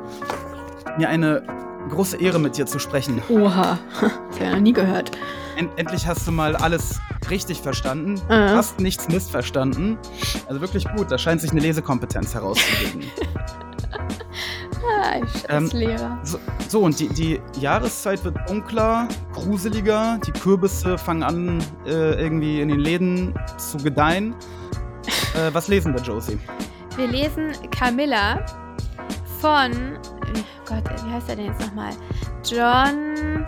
mir 0.97 1.09
eine 1.09 1.62
große 1.89 2.17
Ehre, 2.17 2.39
mit 2.39 2.57
dir 2.57 2.65
zu 2.65 2.79
sprechen. 2.79 3.21
Oha, 3.29 3.77
das 4.01 4.11
habe 4.39 4.45
ich 4.45 4.51
noch 4.51 4.59
nie 4.59 4.73
gehört. 4.73 5.11
End 5.55 5.69
endlich 5.77 6.07
hast 6.07 6.27
du 6.27 6.31
mal 6.31 6.55
alles 6.55 6.99
richtig 7.29 7.61
verstanden. 7.61 8.13
Mhm. 8.27 8.55
Hast 8.55 8.79
nichts 8.79 9.07
missverstanden. 9.07 9.97
Also 10.47 10.61
wirklich 10.61 10.85
gut. 10.95 11.11
Da 11.11 11.17
scheint 11.17 11.41
sich 11.41 11.51
eine 11.51 11.59
Lesekompetenz 11.61 12.33
herauszubilden. 12.33 13.03
Ah, 13.91 15.15
Ähm, 15.49 15.65
Scheißlehrer. 15.65 16.19
So, 16.23 16.39
so, 16.67 16.79
und 16.81 16.99
die, 16.99 17.07
die 17.09 17.39
Jahreszeit 17.59 18.23
wird 18.23 18.37
dunkler, 18.49 19.07
gruseliger. 19.33 20.19
Die 20.25 20.31
Kürbisse 20.31 20.97
fangen 20.97 21.23
an, 21.23 21.63
äh, 21.85 22.21
irgendwie 22.21 22.61
in 22.61 22.69
den 22.69 22.79
Läden 22.79 23.33
zu 23.57 23.77
gedeihen. 23.77 24.35
Äh, 25.35 25.53
was 25.53 25.67
lesen 25.67 25.93
wir, 25.93 26.01
Josie? 26.01 26.37
Wir 26.95 27.07
lesen 27.07 27.51
Camilla 27.71 28.45
von, 29.39 29.97
Gott, 30.67 30.83
wie 31.05 31.11
heißt 31.11 31.29
er 31.29 31.35
denn 31.35 31.45
jetzt 31.45 31.61
nochmal? 31.61 31.93
John. 32.43 33.45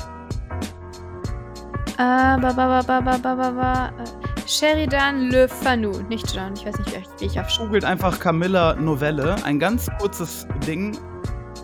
Sheridan 4.47 5.29
Le 5.29 5.47
Fanu, 5.47 5.91
nicht 6.09 6.35
John, 6.35 6.53
ich 6.53 6.65
weiß 6.65 6.77
nicht, 6.79 6.99
wie 7.19 7.25
ich 7.25 7.39
auf. 7.39 7.47
Googelt 7.57 7.85
einfach 7.85 8.19
Camilla 8.19 8.75
Novelle, 8.75 9.35
ein 9.43 9.59
ganz 9.59 9.89
kurzes 9.99 10.47
Ding 10.67 10.97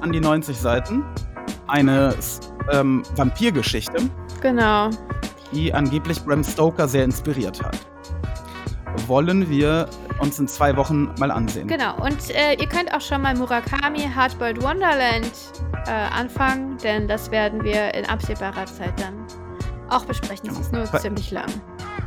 an 0.01 0.12
die 0.12 0.19
90 0.19 0.57
Seiten. 0.57 1.03
Eine 1.67 2.15
ähm, 2.71 3.03
Vampirgeschichte. 3.15 3.97
Genau. 4.41 4.89
Die 5.51 5.73
angeblich 5.73 6.23
Bram 6.23 6.43
Stoker 6.43 6.88
sehr 6.88 7.03
inspiriert 7.03 7.62
hat. 7.63 7.77
Wollen 9.07 9.49
wir 9.49 9.87
uns 10.19 10.39
in 10.39 10.47
zwei 10.47 10.75
Wochen 10.77 11.13
mal 11.19 11.31
ansehen. 11.31 11.67
Genau. 11.67 11.95
Und 12.03 12.29
äh, 12.29 12.53
ihr 12.59 12.67
könnt 12.67 12.93
auch 12.93 13.01
schon 13.01 13.21
mal 13.21 13.35
Murakami 13.35 13.99
Hardboiled 14.15 14.61
Wonderland 14.61 15.31
äh, 15.87 15.91
anfangen, 15.91 16.77
denn 16.83 17.07
das 17.07 17.31
werden 17.31 17.63
wir 17.63 17.93
in 17.93 18.05
absehbarer 18.05 18.65
Zeit 18.65 18.93
dann 18.99 19.25
auch 19.89 20.05
besprechen. 20.05 20.49
Es 20.49 20.59
ist 20.59 20.71
nur 20.73 20.83
Bei- 20.85 20.99
ziemlich 20.99 21.31
lang. 21.31 21.49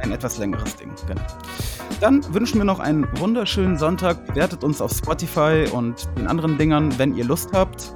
Ein 0.00 0.12
etwas 0.12 0.38
längeres 0.38 0.76
Ding, 0.76 0.90
genau. 1.06 1.20
Dann 2.00 2.22
wünschen 2.34 2.58
wir 2.58 2.64
noch 2.64 2.80
einen 2.80 3.06
wunderschönen 3.18 3.78
Sonntag. 3.78 4.26
Bewertet 4.26 4.64
uns 4.64 4.80
auf 4.80 4.92
Spotify 4.92 5.66
und 5.72 6.08
den 6.18 6.26
anderen 6.26 6.58
Dingern, 6.58 6.98
wenn 6.98 7.14
ihr 7.16 7.24
Lust 7.24 7.50
habt. 7.52 7.94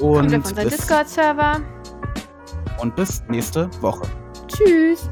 Und 0.00 0.30
Kommt 0.30 0.34
auf 0.44 0.50
unseren 0.50 0.68
Discord-Server. 0.68 1.60
und 2.80 2.96
bis 2.96 3.22
nächste 3.28 3.68
Woche. 3.82 4.02
Tschüss. 4.48 5.10